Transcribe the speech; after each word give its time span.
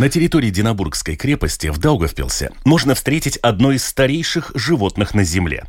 На 0.00 0.08
территории 0.08 0.48
Динабургской 0.48 1.14
крепости 1.14 1.66
в 1.66 1.76
Даугавпилсе 1.76 2.52
можно 2.64 2.94
встретить 2.94 3.36
одно 3.36 3.70
из 3.70 3.84
старейших 3.84 4.50
животных 4.54 5.12
на 5.12 5.24
Земле. 5.24 5.64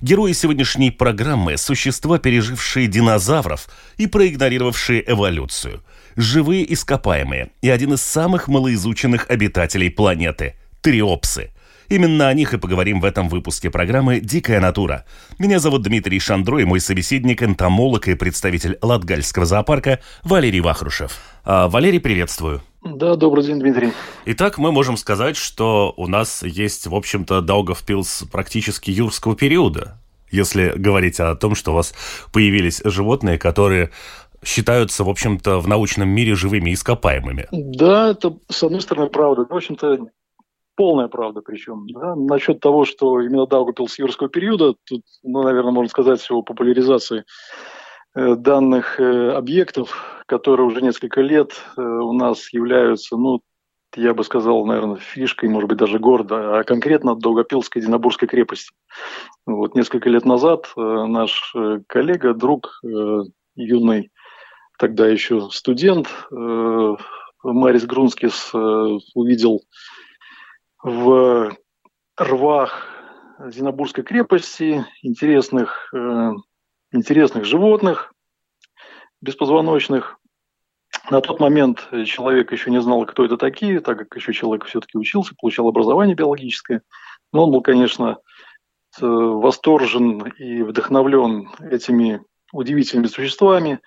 Герои 0.00 0.32
сегодняшней 0.32 0.90
программы– 0.90 1.56
существа, 1.56 2.18
пережившие 2.18 2.88
динозавров 2.88 3.68
и 3.96 4.08
проигнорировавшие 4.08 5.08
эволюцию. 5.08 5.84
Живые 6.16 6.72
ископаемые 6.74 7.52
и 7.62 7.70
один 7.70 7.92
из 7.92 8.02
самых 8.02 8.48
малоизученных 8.48 9.30
обитателей 9.30 9.88
планеты– 9.88 10.56
триопсы– 10.80 11.52
Именно 11.88 12.28
о 12.28 12.34
них 12.34 12.52
и 12.52 12.58
поговорим 12.58 13.00
в 13.00 13.04
этом 13.04 13.28
выпуске 13.28 13.70
программы 13.70 14.18
«Дикая 14.18 14.60
натура». 14.60 15.04
Меня 15.38 15.60
зовут 15.60 15.82
Дмитрий 15.82 16.18
Шандро 16.18 16.58
и 16.58 16.64
мой 16.64 16.80
собеседник, 16.80 17.42
энтомолог 17.44 18.08
и 18.08 18.14
представитель 18.14 18.76
Латгальского 18.82 19.46
зоопарка 19.46 20.00
Валерий 20.24 20.58
Вахрушев. 20.60 21.16
А, 21.44 21.68
Валерий, 21.68 22.00
приветствую. 22.00 22.62
Да, 22.94 23.16
добрый 23.16 23.44
день, 23.44 23.58
Дмитрий. 23.58 23.92
Итак, 24.26 24.58
мы 24.58 24.70
можем 24.70 24.96
сказать, 24.96 25.36
что 25.36 25.92
у 25.96 26.06
нас 26.06 26.42
есть, 26.42 26.86
в 26.86 26.94
общем-то, 26.94 27.40
Даугавпилс 27.40 28.24
практически 28.30 28.90
юрского 28.90 29.34
периода, 29.34 29.98
если 30.30 30.72
говорить 30.76 31.18
о 31.18 31.34
том, 31.34 31.54
что 31.54 31.72
у 31.72 31.74
вас 31.74 31.94
появились 32.32 32.80
животные, 32.84 33.38
которые 33.38 33.90
считаются, 34.44 35.02
в 35.02 35.08
общем-то, 35.08 35.58
в 35.58 35.66
научном 35.66 36.08
мире 36.08 36.36
живыми 36.36 36.72
ископаемыми. 36.72 37.48
Да, 37.50 38.10
это, 38.10 38.36
с 38.48 38.62
одной 38.62 38.80
стороны, 38.80 39.08
правда. 39.08 39.44
В 39.48 39.54
общем-то, 39.54 39.98
полная 40.76 41.08
правда 41.08 41.40
причем. 41.40 41.86
Да? 41.88 42.14
Насчет 42.14 42.60
того, 42.60 42.84
что 42.84 43.20
именно 43.20 43.46
Даугавпилс 43.46 43.98
юрского 43.98 44.28
периода, 44.28 44.74
тут, 44.84 45.02
ну, 45.24 45.42
наверное, 45.42 45.72
можно 45.72 45.90
сказать, 45.90 46.20
всего 46.20 46.42
популяризации 46.42 47.24
данных 48.16 48.98
э, 48.98 49.32
объектов, 49.32 50.22
которые 50.26 50.66
уже 50.66 50.80
несколько 50.80 51.20
лет 51.20 51.52
э, 51.76 51.82
у 51.82 52.12
нас 52.12 52.50
являются, 52.52 53.16
ну, 53.16 53.42
я 53.94 54.14
бы 54.14 54.24
сказал, 54.24 54.64
наверное, 54.64 54.96
фишкой, 54.96 55.50
может 55.50 55.68
быть, 55.68 55.78
даже 55.78 55.98
города, 55.98 56.58
а 56.58 56.64
конкретно 56.64 57.14
Долгопилской 57.14 57.82
Динабургской 57.82 58.26
крепости. 58.26 58.72
Вот 59.44 59.74
несколько 59.74 60.08
лет 60.08 60.24
назад 60.24 60.66
наш 60.76 61.54
коллега, 61.86 62.34
друг, 62.34 62.80
юный 63.54 64.10
тогда 64.78 65.06
еще 65.06 65.48
студент, 65.50 66.08
Марис 67.42 67.86
Грунскис 67.86 68.52
увидел 69.14 69.62
в 70.82 71.56
рвах 72.18 72.86
Зинобургской 73.46 74.04
крепости 74.04 74.84
интересных 75.02 75.90
интересных 76.96 77.44
животных 77.44 78.12
беспозвоночных. 79.20 80.18
На 81.10 81.20
тот 81.20 81.40
момент 81.40 81.88
человек 82.06 82.52
еще 82.52 82.70
не 82.70 82.80
знал, 82.80 83.06
кто 83.06 83.24
это 83.24 83.36
такие, 83.36 83.80
так 83.80 83.98
как 83.98 84.16
еще 84.16 84.32
человек 84.32 84.64
все-таки 84.64 84.98
учился, 84.98 85.34
получал 85.38 85.68
образование 85.68 86.16
биологическое. 86.16 86.82
Но 87.32 87.44
он 87.44 87.52
был, 87.52 87.62
конечно, 87.62 88.18
восторжен 89.00 90.26
и 90.38 90.62
вдохновлен 90.62 91.50
этими 91.60 92.22
удивительными 92.52 93.06
существами, 93.06 93.80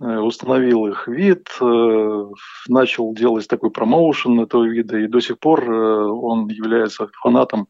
э, 0.00 0.18
установил 0.18 0.86
их 0.86 1.06
вид, 1.06 1.48
э, 1.60 2.24
начал 2.68 3.14
делать 3.14 3.46
такой 3.46 3.70
промоушен 3.70 4.40
этого 4.40 4.64
вида, 4.64 4.98
и 4.98 5.06
до 5.06 5.20
сих 5.20 5.38
пор 5.38 5.62
э, 5.70 6.06
он 6.06 6.48
является 6.48 7.08
фанатом 7.20 7.68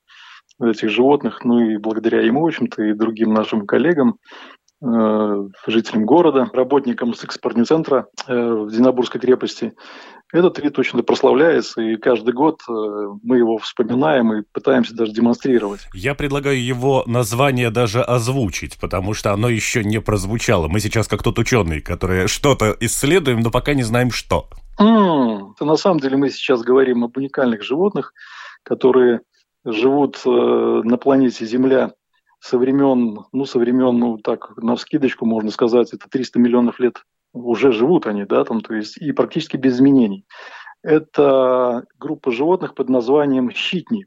этих 0.61 0.91
животных, 0.91 1.45
ну 1.45 1.61
и 1.61 1.77
благодаря 1.77 2.21
ему, 2.21 2.43
в 2.43 2.47
общем-то, 2.47 2.83
и 2.83 2.93
другим 2.93 3.33
нашим 3.35 3.67
коллегам, 3.67 4.11
э, 4.11 4.17
жителям 5.67 6.05
города, 6.05 6.51
работникам 6.53 7.15
с 7.15 7.23
экспортного 7.23 7.67
центра 7.67 8.07
э, 8.27 8.35
в 8.35 8.71
Динабургской 8.71 9.21
крепости, 9.21 9.73
этот 10.33 10.59
вид 10.59 10.79
очень 10.79 11.01
прославляется, 11.03 11.83
и 11.83 11.97
каждый 11.97 12.33
год 12.33 12.61
э, 12.69 12.73
мы 13.23 13.37
его 13.37 13.59
вспоминаем 13.59 14.33
и 14.33 14.43
пытаемся 14.51 14.95
даже 14.95 15.13
демонстрировать. 15.13 15.87
Я 15.95 16.15
предлагаю 16.15 16.63
его 16.63 17.05
название 17.07 17.71
даже 17.71 18.03
озвучить, 18.03 18.79
потому 18.81 19.15
что 19.15 19.33
оно 19.33 19.49
еще 19.49 19.85
не 19.85 20.01
прозвучало. 20.01 20.69
Мы 20.69 20.81
сейчас 20.81 21.07
как 21.07 21.23
тот 21.23 21.39
ученый, 21.39 21.81
который 21.81 22.27
что-то 22.27 22.75
исследуем, 22.81 23.41
но 23.41 23.51
пока 23.51 23.75
не 23.75 23.83
знаем 23.83 24.11
что. 24.11 24.49
Mm, 24.81 25.53
на 25.61 25.77
самом 25.77 26.01
деле 26.01 26.17
мы 26.17 26.31
сейчас 26.31 26.63
говорим 26.63 27.05
об 27.05 27.17
уникальных 27.17 27.63
животных, 27.63 28.15
которые 28.65 29.21
живут 29.65 30.21
э, 30.25 30.29
на 30.29 30.97
планете 30.97 31.45
Земля 31.45 31.93
со 32.43 32.59
времен, 32.59 33.21
ну, 33.31 33.45
со 33.45 33.61
времен, 33.61 33.97
ну, 33.99 34.19
так, 34.19 34.57
на 34.57 34.75
вскидочку 34.75 35.27
можно 35.27 35.53
сказать, 35.53 35.93
это 35.93 36.09
300 36.11 36.41
миллионов 36.41 36.81
лет 36.81 37.05
уже 37.33 37.71
живут 37.71 38.09
они, 38.09 38.25
да, 38.25 38.45
там, 38.45 38.61
то 38.61 38.75
есть, 38.75 38.97
и 38.97 39.13
практически 39.13 39.57
без 39.57 39.77
изменений. 39.77 40.27
Это 40.83 41.87
группа 42.01 42.33
животных 42.33 42.75
под 42.75 42.89
названием 42.89 43.53
щитни. 43.53 44.07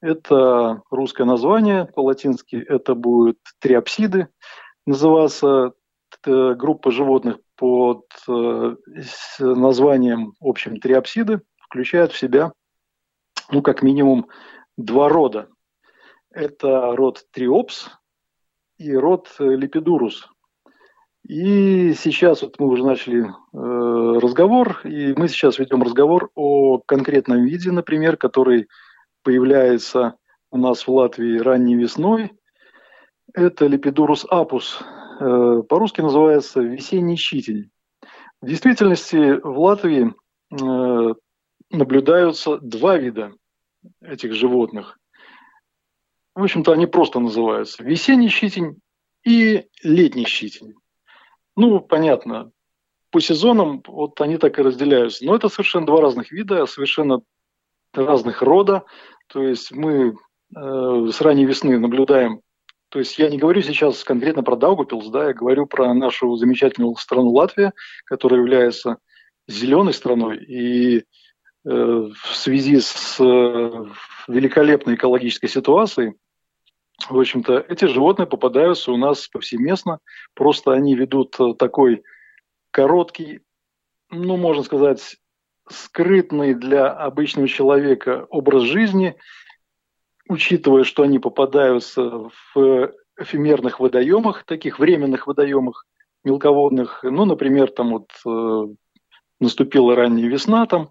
Это 0.00 0.82
русское 0.90 1.24
название, 1.24 1.84
по-латински 1.84 2.56
это 2.56 2.94
будут 2.94 3.38
триапсиды, 3.60 4.28
называться 4.86 5.74
это 6.10 6.54
группа 6.54 6.90
животных 6.90 7.36
под 7.56 8.06
э, 8.26 8.76
названием 9.38 10.32
общем 10.40 10.80
триапсиды, 10.80 11.42
включает 11.60 12.12
в 12.12 12.18
себя, 12.18 12.52
ну, 13.50 13.60
как 13.60 13.82
минимум, 13.82 14.28
два 14.78 15.10
рода. 15.10 15.48
Это 16.36 16.94
род 16.94 17.24
Триопс 17.32 17.88
и 18.76 18.94
род 18.94 19.34
Лепидурус. 19.38 20.28
И 21.26 21.94
сейчас 21.94 22.42
вот 22.42 22.60
мы 22.60 22.66
уже 22.66 22.84
начали 22.84 23.24
э, 23.24 24.18
разговор, 24.20 24.82
и 24.84 25.14
мы 25.14 25.28
сейчас 25.28 25.58
ведем 25.58 25.82
разговор 25.82 26.28
о 26.34 26.78
конкретном 26.84 27.42
виде, 27.42 27.72
например, 27.72 28.18
который 28.18 28.68
появляется 29.22 30.16
у 30.50 30.58
нас 30.58 30.86
в 30.86 30.92
Латвии 30.92 31.38
ранней 31.38 31.74
весной. 31.74 32.32
Это 33.32 33.66
Лепидурус 33.66 34.26
апус. 34.28 34.82
Э, 35.18 35.62
по-русски 35.66 36.02
называется 36.02 36.60
весенний 36.60 37.16
щитель. 37.16 37.70
В 38.42 38.46
действительности 38.46 39.40
в 39.42 39.58
Латвии 39.58 40.12
э, 40.52 41.14
наблюдаются 41.70 42.58
два 42.58 42.98
вида 42.98 43.32
этих 44.02 44.34
животных. 44.34 44.98
В 46.36 46.42
общем-то, 46.42 46.72
они 46.72 46.86
просто 46.86 47.18
называются 47.18 47.82
весенний 47.82 48.28
щитень 48.28 48.76
и 49.24 49.66
летний 49.82 50.26
щитень. 50.26 50.74
Ну, 51.56 51.80
понятно, 51.80 52.52
по 53.10 53.20
сезонам 53.20 53.82
вот 53.86 54.20
они 54.20 54.36
так 54.36 54.58
и 54.58 54.62
разделяются. 54.62 55.24
Но 55.24 55.34
это 55.34 55.48
совершенно 55.48 55.86
два 55.86 56.02
разных 56.02 56.30
вида, 56.30 56.66
совершенно 56.66 57.22
разных 57.94 58.42
рода. 58.42 58.84
То 59.28 59.42
есть 59.42 59.72
мы 59.72 60.14
э, 60.54 61.08
с 61.10 61.20
ранней 61.22 61.46
весны 61.46 61.78
наблюдаем 61.78 62.40
то 62.88 63.00
есть 63.00 63.18
я 63.18 63.28
не 63.28 63.36
говорю 63.36 63.62
сейчас 63.62 64.04
конкретно 64.04 64.44
про 64.44 64.54
Даугапилс, 64.54 65.08
да, 65.08 65.26
я 65.26 65.34
говорю 65.34 65.66
про 65.66 65.92
нашу 65.92 66.36
замечательную 66.36 66.94
страну 66.94 67.30
Латвия, 67.30 67.72
которая 68.04 68.40
является 68.40 68.98
зеленой 69.48 69.92
страной. 69.92 70.38
И 70.38 71.04
Э, 71.66 72.10
в 72.14 72.36
связи 72.36 72.78
с 72.78 73.16
э, 73.18 73.84
великолепной 74.28 74.94
экологической 74.94 75.48
ситуацией, 75.48 76.14
в 77.08 77.18
общем-то, 77.18 77.64
эти 77.68 77.84
животные 77.86 78.26
попадаются 78.26 78.92
у 78.92 78.96
нас 78.96 79.28
повсеместно. 79.28 79.98
Просто 80.34 80.72
они 80.72 80.94
ведут 80.94 81.36
э, 81.38 81.54
такой 81.58 82.02
короткий, 82.70 83.40
ну, 84.10 84.36
можно 84.36 84.62
сказать, 84.62 85.16
скрытный 85.68 86.54
для 86.54 86.88
обычного 86.88 87.48
человека 87.48 88.26
образ 88.30 88.62
жизни, 88.62 89.16
учитывая, 90.28 90.84
что 90.84 91.02
они 91.02 91.18
попадаются 91.18 92.30
в 92.54 92.92
эфемерных 93.18 93.80
водоемах, 93.80 94.44
таких 94.44 94.78
временных 94.78 95.26
водоемах 95.26 95.86
мелководных. 96.24 97.00
Ну, 97.02 97.24
например, 97.24 97.70
там 97.70 97.90
вот 97.90 98.10
э, 98.26 98.74
наступила 99.40 99.94
ранняя 99.94 100.28
весна, 100.28 100.66
там 100.66 100.90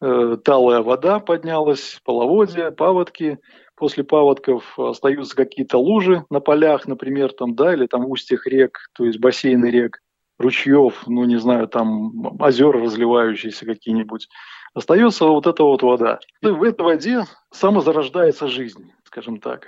Э, 0.00 0.36
талая 0.44 0.82
вода 0.82 1.20
поднялась, 1.20 2.00
половодье, 2.04 2.70
паводки. 2.70 3.38
После 3.76 4.04
паводков 4.04 4.78
остаются 4.78 5.36
какие-то 5.36 5.78
лужи 5.78 6.24
на 6.30 6.40
полях, 6.40 6.86
например, 6.86 7.32
там, 7.32 7.54
да, 7.54 7.74
или 7.74 7.86
там 7.86 8.06
в 8.06 8.10
устьях 8.10 8.46
рек, 8.46 8.78
то 8.94 9.04
есть 9.04 9.18
бассейны 9.18 9.66
рек, 9.66 10.00
ручьев, 10.38 11.02
ну, 11.06 11.24
не 11.24 11.36
знаю, 11.38 11.68
там 11.68 12.40
озера 12.40 12.80
разливающиеся 12.80 13.66
какие-нибудь. 13.66 14.28
Остается 14.74 15.26
вот 15.26 15.46
эта 15.46 15.62
вот 15.62 15.82
вода. 15.82 16.20
И 16.42 16.46
в 16.46 16.62
этой 16.62 16.82
воде 16.82 17.24
самозарождается 17.50 18.48
жизнь, 18.48 18.92
скажем 19.04 19.40
так. 19.40 19.66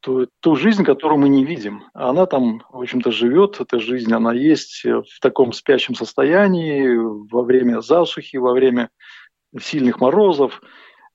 Ту, 0.00 0.28
ту 0.40 0.54
жизнь, 0.54 0.84
которую 0.84 1.18
мы 1.18 1.28
не 1.28 1.44
видим. 1.44 1.84
Она 1.92 2.26
там, 2.26 2.62
в 2.70 2.80
общем-то, 2.80 3.10
живет, 3.10 3.60
эта 3.60 3.80
жизнь, 3.80 4.12
она 4.12 4.32
есть 4.32 4.84
в 4.84 5.20
таком 5.20 5.52
спящем 5.52 5.96
состоянии, 5.96 6.96
во 7.30 7.42
время 7.42 7.80
засухи, 7.80 8.36
во 8.36 8.52
время 8.52 8.90
сильных 9.60 10.00
морозов, 10.00 10.60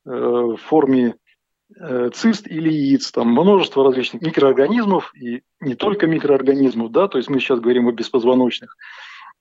э, 0.06 0.10
в 0.10 0.58
форме 0.58 1.08
э, 1.08 1.14
цист 2.14 2.48
или 2.48 2.70
яиц, 2.72 3.12
там 3.12 3.30
множество 3.30 3.84
различных 3.84 4.22
микроорганизмов, 4.22 5.14
и 5.16 5.42
не 5.60 5.76
только 5.76 6.08
микроорганизмов, 6.08 6.92
да, 6.92 7.08
то 7.08 7.18
есть 7.18 7.30
мы 7.30 7.40
сейчас 7.40 7.60
говорим 7.60 7.88
о 7.88 7.92
беспозвоночных. 7.92 8.76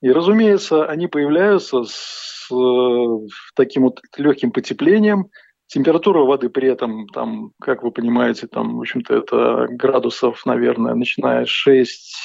И, 0.03 0.11
разумеется, 0.11 0.85
они 0.87 1.07
появляются 1.07 1.85
с 1.85 2.49
э, 2.53 3.19
таким 3.55 3.85
вот 3.85 4.01
легким 4.17 4.51
потеплением. 4.51 5.29
Температура 5.69 6.25
воды 6.25 6.49
при 6.51 6.69
этом, 6.69 7.07
там, 7.07 7.53
как 7.61 7.83
вы 7.85 7.93
понимаете, 7.93 8.49
там, 8.49 8.77
в 8.77 8.81
общем-то, 8.81 9.15
это 9.15 9.67
градусов, 9.71 10.45
наверное, 10.45 10.95
начиная 10.95 11.47
с 11.47 11.49
6, 11.49 12.17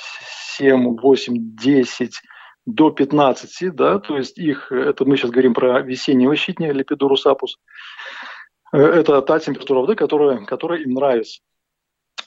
7, 0.58 0.98
8, 0.98 1.34
10 1.56 2.22
до 2.66 2.90
15, 2.90 3.76
да, 3.76 4.00
то 4.00 4.18
есть 4.18 4.38
их, 4.38 4.72
это 4.72 5.06
мы 5.06 5.16
сейчас 5.16 5.32
говорим 5.32 5.54
про 5.54 5.80
весеннего 5.82 6.36
щитня, 6.36 6.74
лепидорус 6.74 7.26
апус, 7.26 7.56
э, 7.56 8.37
это 8.80 9.22
та 9.22 9.40
температура 9.40 9.80
воды, 9.80 9.96
которая, 9.96 10.46
которая 10.46 10.80
им 10.80 10.94
нравится. 10.94 11.42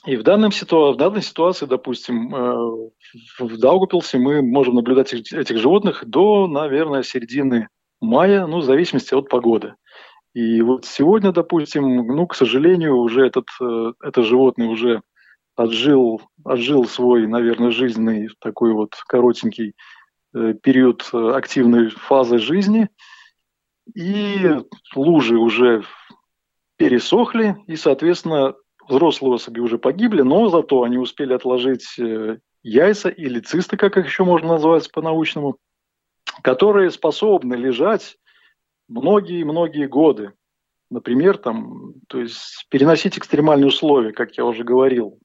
И 0.05 0.15
в, 0.15 0.23
данном 0.23 0.51
ситуа- 0.51 0.93
в 0.93 0.97
данной 0.97 1.21
ситуации, 1.21 1.67
допустим, 1.67 2.33
э, 2.33 2.89
в 3.39 3.57
Даугупилсе 3.57 4.17
мы 4.17 4.41
можем 4.41 4.75
наблюдать 4.75 5.13
этих, 5.13 5.37
этих 5.37 5.57
животных 5.57 6.03
до, 6.05 6.47
наверное, 6.47 7.03
середины 7.03 7.67
мая, 7.99 8.47
ну, 8.47 8.59
в 8.59 8.63
зависимости 8.63 9.13
от 9.13 9.29
погоды. 9.29 9.75
И 10.33 10.61
вот 10.61 10.85
сегодня, 10.85 11.31
допустим, 11.31 12.07
ну, 12.07 12.25
к 12.25 12.35
сожалению, 12.35 12.97
уже 12.97 13.27
этот, 13.27 13.47
э, 13.61 13.93
это 14.01 14.23
животное 14.23 14.69
уже 14.69 15.01
отжил, 15.55 16.21
отжил 16.43 16.85
свой, 16.85 17.27
наверное, 17.27 17.69
жизненный 17.69 18.29
такой 18.39 18.73
вот 18.73 18.95
коротенький 19.07 19.73
э, 20.33 20.53
период 20.53 21.07
активной 21.13 21.89
фазы 21.89 22.39
жизни, 22.39 22.89
и 23.93 24.57
лужи 24.95 25.37
уже 25.37 25.83
пересохли, 26.81 27.57
и, 27.67 27.75
соответственно, 27.75 28.55
взрослые 28.89 29.35
особи 29.35 29.59
уже 29.59 29.77
погибли, 29.77 30.23
но 30.23 30.49
зато 30.49 30.81
они 30.81 30.97
успели 30.97 31.31
отложить 31.31 31.85
э, 31.99 32.39
яйца 32.63 33.09
или 33.09 33.39
цисты, 33.39 33.77
как 33.77 33.97
их 33.97 34.07
еще 34.07 34.23
можно 34.23 34.53
назвать 34.53 34.91
по-научному, 34.91 35.57
которые 36.41 36.89
способны 36.89 37.53
лежать 37.53 38.17
многие-многие 38.87 39.87
годы. 39.87 40.33
Например, 40.89 41.37
там, 41.37 41.93
то 42.07 42.19
есть 42.19 42.65
переносить 42.69 43.15
экстремальные 43.15 43.67
условия, 43.67 44.11
как 44.11 44.35
я 44.37 44.43
уже 44.43 44.63
говорил, 44.63 45.19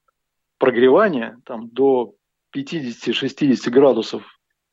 прогревание 0.59 1.37
там, 1.43 1.69
до 1.69 2.13
50-60 2.55 3.67
градусов, 3.71 4.23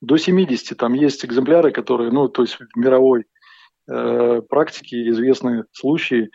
до 0.02 0.18
70. 0.18 0.76
Там 0.76 0.92
есть 0.92 1.24
экземпляры, 1.24 1.72
которые, 1.72 2.12
ну, 2.12 2.28
то 2.28 2.42
есть 2.42 2.58
в 2.58 2.76
мировой 2.76 3.24
э, 3.88 4.42
практике 4.42 5.08
известны 5.08 5.64
случаи, 5.72 6.30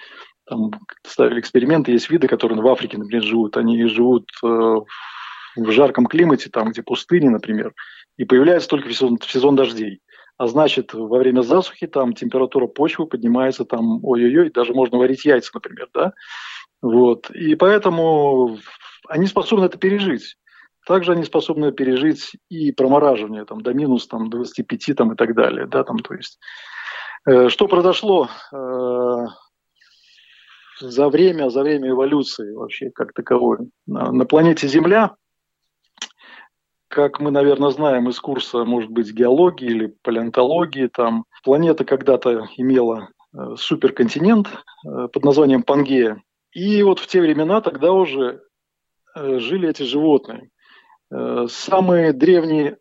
там 0.50 0.72
ставили 1.06 1.40
эксперименты, 1.40 1.92
есть 1.92 2.10
виды, 2.10 2.28
которые 2.28 2.60
в 2.62 2.68
Африке, 2.68 2.98
например, 2.98 3.24
живут. 3.24 3.56
Они 3.56 3.86
живут 3.86 4.30
э, 4.44 4.48
в 4.48 5.72
жарком 5.72 6.08
климате, 6.08 6.50
там, 6.50 6.72
где 6.72 6.82
пустыни, 6.82 7.28
например, 7.28 7.74
и 8.18 8.26
появляются 8.26 8.70
только 8.70 8.90
в 8.90 8.94
сезон, 8.94 9.18
в 9.18 9.32
сезон 9.32 9.56
дождей. 9.56 10.02
А 10.38 10.48
значит, 10.48 10.94
во 10.94 11.18
время 11.18 11.42
засухи 11.42 11.86
там 11.86 12.14
температура 12.14 12.68
почвы 12.68 13.06
поднимается 13.06 13.66
там, 13.66 14.04
ой-ой-ой, 14.04 14.52
даже 14.52 14.74
можно 14.74 14.98
варить 14.98 15.26
яйца, 15.26 15.52
например, 15.54 15.90
да. 15.94 16.14
Вот. 16.82 17.30
И 17.32 17.56
поэтому 17.56 18.58
они 19.08 19.28
способны 19.28 19.66
это 19.66 19.78
пережить. 19.78 20.38
Также 20.88 21.12
они 21.12 21.24
способны 21.24 21.72
пережить 21.72 22.32
и 22.50 22.72
промораживание 22.72 23.46
там, 23.46 23.62
до 23.62 23.74
минус 23.74 24.08
там, 24.08 24.30
25 24.30 24.96
там, 24.96 25.12
и 25.14 25.16
так 25.16 25.36
далее. 25.36 25.68
Да, 25.68 25.84
там, 25.84 26.00
то 26.00 26.14
есть, 26.14 26.40
э, 27.28 27.50
что 27.50 27.68
произошло 27.68 28.30
э, 28.52 29.26
за 30.80 31.10
время, 31.10 31.50
за 31.50 31.64
время 31.64 31.90
эволюции 31.90 32.54
вообще 32.54 32.90
как 32.92 33.14
таковой. 33.14 33.70
На, 33.86 34.12
на 34.12 34.26
планете 34.26 34.68
Земля, 34.68 35.16
как 36.88 37.20
мы, 37.20 37.32
наверное, 37.32 37.70
знаем 37.70 38.10
из 38.10 38.20
курса, 38.20 38.66
может 38.66 38.90
быть, 38.90 39.14
геологии 39.14 39.68
или 39.68 39.96
палеонтологии, 40.02 40.88
там 40.88 41.26
планета 41.44 41.86
когда-то 41.86 42.48
имела 42.58 43.10
э, 43.34 43.56
суперконтинент 43.58 44.48
э, 44.48 45.08
под 45.08 45.24
названием 45.24 45.64
Пангея. 45.64 46.22
И 46.52 46.82
вот 46.82 47.00
в 47.00 47.08
те 47.08 47.22
времена 47.22 47.62
тогда 47.62 47.92
уже 47.92 48.42
э, 49.16 49.40
жили 49.40 49.70
эти 49.70 49.84
животные. 49.84 50.50
Э, 51.12 51.46
самые 51.48 52.12
древние, 52.12 52.78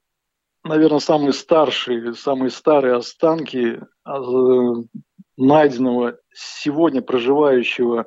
наверное, 0.65 1.01
самые 1.01 1.35
старшие, 1.35 2.15
самые 2.15 2.51
старые 2.51 2.95
останки 2.95 3.79
э, 4.07 4.13
найденного 5.39 6.19
сегодня 6.35 7.01
проживающего 7.01 8.07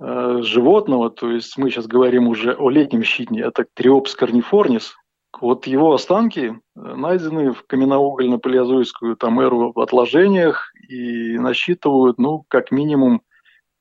э, 0.00 0.38
животного, 0.42 1.10
то 1.10 1.30
есть 1.30 1.56
мы 1.56 1.70
сейчас 1.70 1.86
говорим 1.86 2.28
уже 2.28 2.54
о 2.54 2.70
летнем 2.70 3.02
щитне, 3.02 3.40
это 3.40 3.66
Триопс 3.74 4.14
корнифорнис, 4.14 4.94
вот 5.40 5.66
его 5.66 5.94
останки 5.94 6.52
э, 6.52 6.54
найдены 6.74 7.52
в 7.52 7.64
каменноугольно-палеозойскую 7.66 9.16
там 9.16 9.40
эру 9.40 9.72
в 9.74 9.80
отложениях 9.80 10.72
и 10.88 11.38
насчитывают, 11.38 12.18
ну, 12.18 12.44
как 12.48 12.70
минимум 12.70 13.22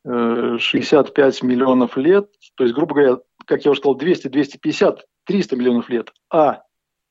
э, 0.06 0.58
65 0.58 1.44
миллионов 1.44 1.98
лет, 1.98 2.30
то 2.56 2.64
есть, 2.64 2.74
грубо 2.74 2.96
говоря, 2.96 3.18
как 3.46 3.66
я 3.66 3.72
уже 3.72 3.82
сказал, 3.82 3.96
200, 3.96 4.30
250, 4.30 5.06
300 5.26 5.56
миллионов 5.58 5.90
лет. 5.90 6.14
А 6.32 6.62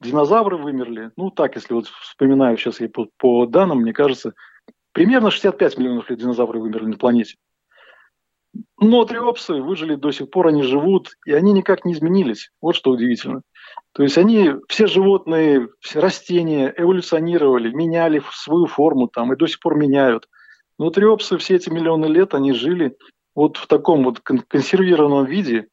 динозавры 0.00 0.56
вымерли, 0.56 1.10
ну, 1.16 1.30
так, 1.30 1.56
если 1.56 1.74
вот 1.74 1.86
вспоминаю 1.86 2.56
сейчас 2.56 2.80
я 2.80 2.88
по, 2.88 3.08
по 3.18 3.46
данным, 3.46 3.80
мне 3.80 3.92
кажется, 3.92 4.34
Примерно 4.96 5.30
65 5.30 5.76
миллионов 5.76 6.08
лет 6.08 6.20
динозавры 6.20 6.58
вымерли 6.58 6.86
на 6.86 6.96
планете. 6.96 7.34
Но 8.80 9.04
триопсы 9.04 9.52
выжили 9.52 9.94
до 9.94 10.10
сих 10.10 10.30
пор, 10.30 10.46
они 10.46 10.62
живут, 10.62 11.10
и 11.26 11.34
они 11.34 11.52
никак 11.52 11.84
не 11.84 11.92
изменились. 11.92 12.50
Вот 12.62 12.76
что 12.76 12.92
удивительно. 12.92 13.42
То 13.92 14.04
есть 14.04 14.16
они, 14.16 14.52
все 14.70 14.86
животные, 14.86 15.68
все 15.80 16.00
растения 16.00 16.72
эволюционировали, 16.74 17.74
меняли 17.74 18.22
свою 18.32 18.64
форму 18.64 19.08
там 19.08 19.34
и 19.34 19.36
до 19.36 19.46
сих 19.46 19.60
пор 19.60 19.74
меняют. 19.74 20.30
Но 20.78 20.88
триопсы 20.88 21.36
все 21.36 21.56
эти 21.56 21.68
миллионы 21.68 22.06
лет, 22.06 22.32
они 22.32 22.54
жили 22.54 22.96
вот 23.34 23.58
в 23.58 23.66
таком 23.66 24.02
вот 24.02 24.20
консервированном 24.20 25.26
виде, 25.26 25.66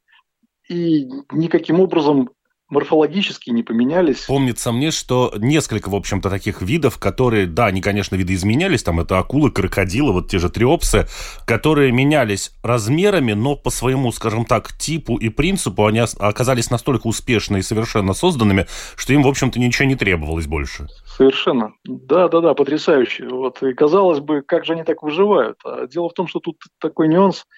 и 0.68 1.08
никаким 1.32 1.80
образом 1.80 2.30
морфологически 2.74 3.52
не 3.52 3.64
поменялись. 3.64 4.26
Помнится 4.28 4.72
мне, 4.72 4.92
что 4.92 5.32
несколько, 5.38 5.90
в 5.90 5.96
общем-то, 5.96 6.30
таких 6.30 6.62
видов, 6.62 6.98
которые, 6.98 7.48
да, 7.48 7.68
они, 7.68 7.82
конечно, 7.82 8.16
виды 8.16 8.34
изменялись, 8.34 8.84
там 8.84 9.00
это 9.00 9.20
акулы, 9.20 9.52
крокодилы, 9.52 10.12
вот 10.12 10.30
те 10.30 10.40
же 10.40 10.50
триопсы, 10.50 11.08
которые 11.46 11.92
менялись 11.92 12.52
размерами, 12.64 13.34
но 13.34 13.56
по 13.56 13.70
своему, 13.70 14.12
скажем 14.12 14.46
так, 14.46 14.74
типу 14.78 15.18
и 15.18 15.30
принципу 15.30 15.86
они 15.86 16.02
оказались 16.20 16.70
настолько 16.72 17.08
успешно 17.08 17.58
и 17.58 17.62
совершенно 17.62 18.14
созданными, 18.14 18.68
что 18.96 19.14
им, 19.14 19.24
в 19.24 19.28
общем-то, 19.28 19.60
ничего 19.60 19.88
не 19.88 19.96
требовалось 19.96 20.48
больше. 20.48 20.88
Совершенно. 21.06 21.74
Да, 21.86 22.28
да, 22.28 22.42
да, 22.42 22.54
потрясающе. 22.54 23.28
Вот, 23.30 23.62
и 23.64 23.74
казалось 23.74 24.20
бы, 24.20 24.42
как 24.42 24.66
же 24.66 24.74
они 24.74 24.84
так 24.84 25.04
выживают? 25.04 25.60
А 25.64 25.88
дело 25.88 26.10
в 26.10 26.14
том, 26.14 26.28
что 26.28 26.40
тут 26.40 26.58
такой 26.80 27.08
нюанс– 27.08 27.46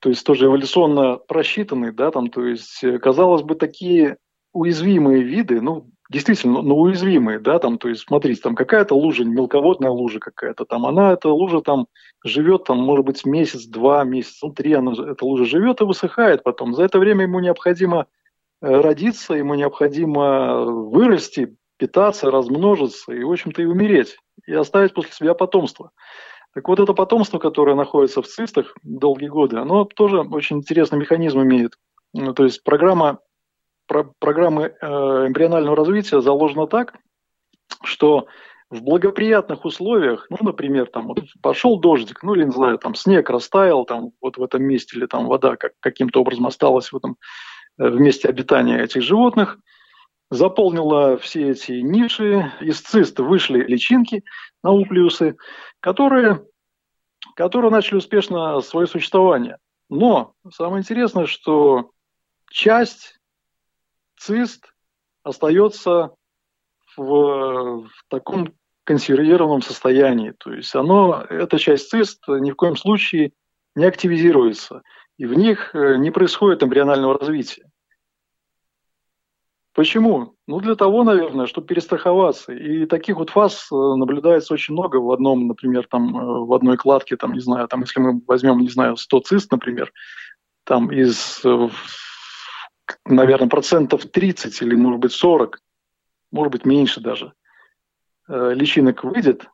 то 0.00 0.08
есть 0.08 0.24
тоже 0.24 0.46
эволюционно 0.46 1.16
просчитанный, 1.16 1.92
да, 1.92 2.10
там, 2.10 2.28
то 2.28 2.44
есть, 2.44 2.82
э, 2.82 2.98
казалось 2.98 3.42
бы, 3.42 3.54
такие 3.54 4.18
уязвимые 4.52 5.22
виды, 5.22 5.60
ну, 5.60 5.90
действительно, 6.10 6.62
ну, 6.62 6.76
уязвимые, 6.78 7.38
да, 7.38 7.58
там, 7.58 7.78
то 7.78 7.88
есть, 7.88 8.02
смотрите, 8.06 8.40
там 8.40 8.54
какая-то 8.54 8.94
лужа, 8.94 9.24
мелководная 9.24 9.90
лужа 9.90 10.20
какая-то, 10.20 10.64
там, 10.64 10.86
она, 10.86 11.12
эта 11.12 11.28
лужа 11.28 11.60
там 11.60 11.86
живет, 12.24 12.64
там, 12.64 12.78
может 12.78 13.04
быть, 13.04 13.24
месяц, 13.24 13.66
два 13.66 14.04
месяца, 14.04 14.46
ну, 14.46 14.52
три, 14.52 14.72
она, 14.72 14.92
эта 14.92 15.24
лужа 15.24 15.44
живет 15.44 15.80
и 15.80 15.84
высыхает 15.84 16.42
потом. 16.42 16.74
За 16.74 16.84
это 16.84 16.98
время 16.98 17.24
ему 17.24 17.40
необходимо 17.40 18.06
э, 18.62 18.80
родиться, 18.80 19.34
ему 19.34 19.54
необходимо 19.54 20.64
вырасти, 20.64 21.56
питаться, 21.76 22.30
размножиться 22.30 23.12
и, 23.12 23.22
в 23.22 23.30
общем-то, 23.30 23.62
и 23.62 23.66
умереть, 23.66 24.18
и 24.46 24.52
оставить 24.52 24.94
после 24.94 25.12
себя 25.12 25.34
потомство. 25.34 25.92
Так 26.54 26.68
вот, 26.68 26.80
это 26.80 26.92
потомство, 26.92 27.38
которое 27.38 27.76
находится 27.76 28.22
в 28.22 28.26
цистах 28.26 28.74
долгие 28.82 29.28
годы, 29.28 29.58
оно 29.58 29.84
тоже 29.84 30.20
очень 30.20 30.58
интересный 30.58 30.98
механизм 30.98 31.42
имеет. 31.42 31.74
Ну, 32.14 32.32
то 32.32 32.44
есть 32.44 32.64
программа, 32.64 33.18
про, 33.86 34.04
программы 34.18 34.74
э, 34.80 34.86
эмбрионального 34.86 35.76
развития 35.76 36.20
заложена 36.20 36.66
так, 36.66 36.94
что 37.84 38.26
в 38.70 38.82
благоприятных 38.82 39.64
условиях, 39.64 40.26
ну, 40.30 40.38
например, 40.40 40.86
там 40.86 41.08
вот 41.08 41.20
пошел 41.42 41.78
дождик, 41.78 42.22
ну, 42.22 42.34
или, 42.34 42.44
не 42.44 42.52
знаю, 42.52 42.78
там 42.78 42.94
снег 42.94 43.30
растаял, 43.30 43.84
там 43.84 44.12
вот 44.20 44.36
в 44.36 44.42
этом 44.42 44.62
месте, 44.62 44.96
или 44.96 45.06
там 45.06 45.26
вода 45.26 45.56
как, 45.56 45.72
каким-то 45.80 46.20
образом 46.20 46.46
осталась 46.46 46.92
в 46.92 46.96
этом 46.96 47.16
э, 47.78 47.88
в 47.88 48.00
месте 48.00 48.28
обитания 48.28 48.82
этих 48.82 49.02
животных, 49.02 49.58
заполнила 50.30 51.16
все 51.18 51.50
эти 51.50 51.72
ниши, 51.72 52.52
из 52.60 52.80
цист 52.80 53.18
вышли 53.18 53.64
личинки, 53.64 54.24
науплиусы, 54.62 55.36
которые, 55.80 56.44
которые 57.34 57.70
начали 57.70 57.98
успешно 57.98 58.60
свое 58.60 58.86
существование. 58.86 59.58
Но 59.88 60.34
самое 60.52 60.80
интересное, 60.80 61.26
что 61.26 61.90
часть 62.50 63.18
цист 64.18 64.72
остается 65.22 66.10
в, 66.96 67.86
в 67.86 67.90
таком 68.08 68.52
консервированном 68.84 69.62
состоянии. 69.62 70.32
То 70.38 70.52
есть 70.52 70.74
оно, 70.74 71.22
эта 71.28 71.58
часть 71.58 71.90
цист 71.90 72.22
ни 72.28 72.50
в 72.50 72.56
коем 72.56 72.76
случае 72.76 73.32
не 73.74 73.84
активизируется, 73.84 74.82
и 75.18 75.26
в 75.26 75.34
них 75.34 75.74
э, 75.74 75.96
не 75.96 76.10
происходит 76.10 76.62
эмбрионального 76.62 77.18
развития. 77.18 77.70
Почему? 79.78 80.34
Ну, 80.48 80.58
для 80.58 80.74
того, 80.74 81.04
наверное, 81.04 81.46
чтобы 81.46 81.68
перестраховаться. 81.68 82.52
И 82.52 82.84
таких 82.86 83.14
вот 83.18 83.30
фаз 83.30 83.68
э, 83.70 83.76
наблюдается 83.76 84.52
очень 84.52 84.74
много 84.74 84.96
в 84.96 85.12
одном, 85.12 85.46
например, 85.46 85.86
там, 85.88 86.18
э, 86.18 86.46
в 86.46 86.52
одной 86.52 86.76
кладке, 86.76 87.16
там, 87.16 87.32
не 87.32 87.38
знаю, 87.38 87.68
там, 87.68 87.82
если 87.82 88.00
мы 88.00 88.20
возьмем, 88.26 88.58
не 88.58 88.70
знаю, 88.70 88.96
100 88.96 89.20
цист, 89.20 89.52
например, 89.52 89.92
там 90.64 90.90
из, 90.90 91.42
э, 91.44 91.68
наверное, 93.04 93.48
процентов 93.48 94.04
30 94.06 94.62
или, 94.62 94.74
может 94.74 94.98
быть, 94.98 95.12
40, 95.12 95.60
может 96.32 96.50
быть, 96.50 96.64
меньше 96.64 97.00
даже, 97.00 97.32
личинок 98.26 99.04
выйдет, 99.04 99.46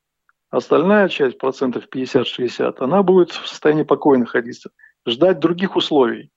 остальная 0.48 1.10
часть, 1.10 1.36
процентов 1.36 1.84
50-60, 1.94 2.76
она 2.78 3.02
будет 3.02 3.30
в 3.30 3.46
состоянии 3.46 3.82
покоя 3.82 4.16
находиться, 4.16 4.70
ждать 5.06 5.38
других 5.38 5.76
условий. 5.76 6.30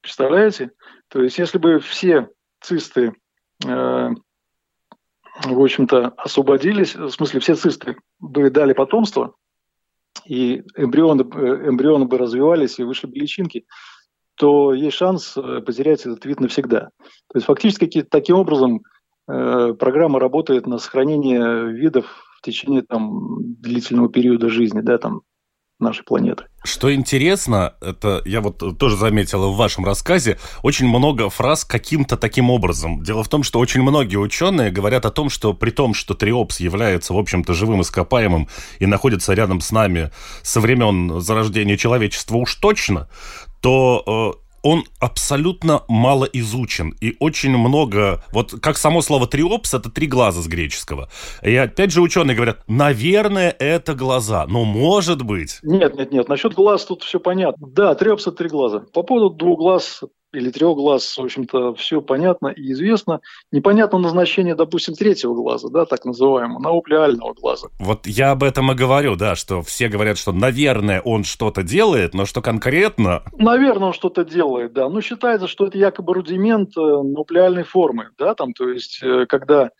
Представляете? 0.00 0.70
То 1.08 1.22
есть, 1.22 1.38
если 1.38 1.58
бы 1.58 1.80
все 1.80 2.28
цисты, 2.60 3.14
э, 3.64 4.08
в 5.44 5.62
общем-то, 5.62 6.08
освободились, 6.16 6.94
в 6.94 7.10
смысле 7.10 7.40
все 7.40 7.54
цисты 7.54 7.96
бы 8.18 8.50
дали 8.50 8.72
потомство, 8.72 9.34
и 10.24 10.62
эмбрионы, 10.76 11.22
э, 11.22 11.68
эмбрионы 11.68 12.06
бы 12.06 12.18
развивались 12.18 12.78
и 12.78 12.84
вышли 12.84 13.06
бы 13.06 13.16
личинки, 13.16 13.66
то 14.34 14.72
есть 14.72 14.96
шанс 14.96 15.36
э, 15.36 15.60
потерять 15.60 16.00
этот 16.00 16.24
вид 16.24 16.40
навсегда. 16.40 16.90
То 17.00 17.36
есть 17.36 17.46
фактически 17.46 18.02
таким 18.02 18.36
образом 18.36 18.82
программа 19.28 20.20
работает 20.20 20.68
на 20.68 20.78
сохранение 20.78 21.72
видов 21.72 22.06
в 22.38 22.42
течение 22.42 22.82
там, 22.82 23.38
длительного 23.60 24.08
периода 24.08 24.48
жизни, 24.48 24.82
да, 24.82 24.98
там 24.98 25.22
нашей 25.78 26.04
планеты. 26.04 26.44
Что 26.64 26.92
интересно, 26.92 27.74
это 27.80 28.22
я 28.24 28.40
вот 28.40 28.78
тоже 28.78 28.96
заметил 28.96 29.52
в 29.52 29.56
вашем 29.56 29.84
рассказе, 29.84 30.38
очень 30.62 30.88
много 30.88 31.30
фраз 31.30 31.64
каким-то 31.64 32.16
таким 32.16 32.50
образом. 32.50 33.02
Дело 33.02 33.22
в 33.22 33.28
том, 33.28 33.42
что 33.42 33.58
очень 33.58 33.82
многие 33.82 34.16
ученые 34.16 34.70
говорят 34.70 35.06
о 35.06 35.10
том, 35.10 35.30
что 35.30 35.52
при 35.52 35.70
том, 35.70 35.94
что 35.94 36.14
триопс 36.14 36.60
является, 36.60 37.12
в 37.14 37.18
общем-то, 37.18 37.54
живым 37.54 37.82
ископаемым 37.82 38.48
и 38.78 38.86
находится 38.86 39.34
рядом 39.34 39.60
с 39.60 39.70
нами 39.70 40.10
со 40.42 40.60
времен 40.60 41.20
зарождения 41.20 41.76
человечества 41.76 42.36
уж 42.36 42.54
точно, 42.56 43.08
то 43.60 44.34
э, 44.38 44.45
он 44.66 44.82
абсолютно 44.98 45.84
мало 45.86 46.24
изучен. 46.24 46.92
И 47.00 47.14
очень 47.20 47.56
много... 47.56 48.24
Вот 48.32 48.52
как 48.60 48.76
само 48.76 49.00
слово 49.00 49.28
«триопс»— 49.28 49.74
это 49.74 49.90
три 49.90 50.08
глаза 50.08 50.42
с 50.42 50.48
греческого. 50.48 51.08
И 51.42 51.54
опять 51.54 51.92
же 51.92 52.02
ученые 52.02 52.34
говорят, 52.34 52.64
наверное, 52.66 53.54
это 53.60 53.94
глаза. 53.94 54.44
Но 54.48 54.64
может 54.64 55.22
быть... 55.22 55.60
Нет, 55.62 55.94
нет, 55.94 56.10
нет. 56.10 56.28
Насчет 56.28 56.54
глаз 56.54 56.84
тут 56.84 57.04
все 57.04 57.20
понятно. 57.20 57.64
Да, 57.68 57.94
триопс— 57.94 58.22
это 58.26 58.38
три 58.38 58.48
глаза. 58.48 58.80
По 58.92 59.04
поводу 59.04 59.36
двух 59.36 59.56
глаз 59.56 60.02
или 60.32 60.50
трех 60.50 60.76
глаз, 60.76 61.16
в 61.16 61.22
общем-то, 61.22 61.74
все 61.74 62.00
понятно 62.00 62.48
и 62.48 62.72
известно. 62.72 63.20
Непонятно 63.52 63.98
назначение, 63.98 64.54
допустим, 64.54 64.94
третьего 64.94 65.34
глаза, 65.34 65.68
да, 65.68 65.86
так 65.86 66.04
называемого, 66.04 66.60
науплеального 66.60 67.34
глаза. 67.34 67.68
Вот 67.78 68.06
я 68.06 68.32
об 68.32 68.42
этом 68.42 68.70
и 68.72 68.74
говорю, 68.74 69.16
да, 69.16 69.34
что 69.34 69.62
все 69.62 69.88
говорят, 69.88 70.18
что, 70.18 70.32
наверное, 70.32 71.00
он 71.00 71.24
что-то 71.24 71.62
делает, 71.62 72.14
но 72.14 72.26
что 72.26 72.42
конкретно... 72.42 73.22
Наверное, 73.36 73.88
он 73.88 73.92
что-то 73.92 74.24
делает, 74.24 74.72
да. 74.72 74.88
Но 74.88 75.00
считается, 75.00 75.46
что 75.48 75.66
это 75.66 75.78
якобы 75.78 76.14
рудимент 76.14 76.76
э, 76.76 76.80
науплеальной 76.80 77.64
формы, 77.64 78.10
да, 78.18 78.34
там, 78.34 78.52
то 78.52 78.68
есть, 78.68 79.00
э, 79.02 79.26
когда 79.26 79.70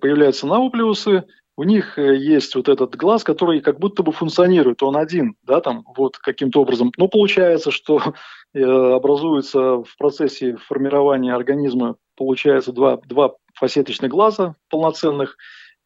появляются 0.00 0.46
науплеусы, 0.46 1.24
у 1.56 1.64
них 1.64 1.98
э, 1.98 2.16
есть 2.16 2.54
вот 2.54 2.68
этот 2.68 2.96
глаз, 2.96 3.24
который 3.24 3.60
как 3.60 3.78
будто 3.78 4.02
бы 4.02 4.12
функционирует, 4.12 4.82
он 4.82 4.96
один, 4.96 5.36
да, 5.42 5.60
там, 5.60 5.84
вот 5.96 6.18
каким-то 6.18 6.62
образом. 6.62 6.92
Но 6.96 7.08
получается, 7.08 7.70
что 7.70 8.00
э, 8.54 8.62
образуется 8.62 9.82
в 9.82 9.96
процессе 9.98 10.56
формирования 10.56 11.34
организма, 11.34 11.96
получается 12.16 12.72
два, 12.72 12.96
два 12.96 13.34
фасеточных 13.54 14.10
глаза 14.10 14.54
полноценных, 14.70 15.36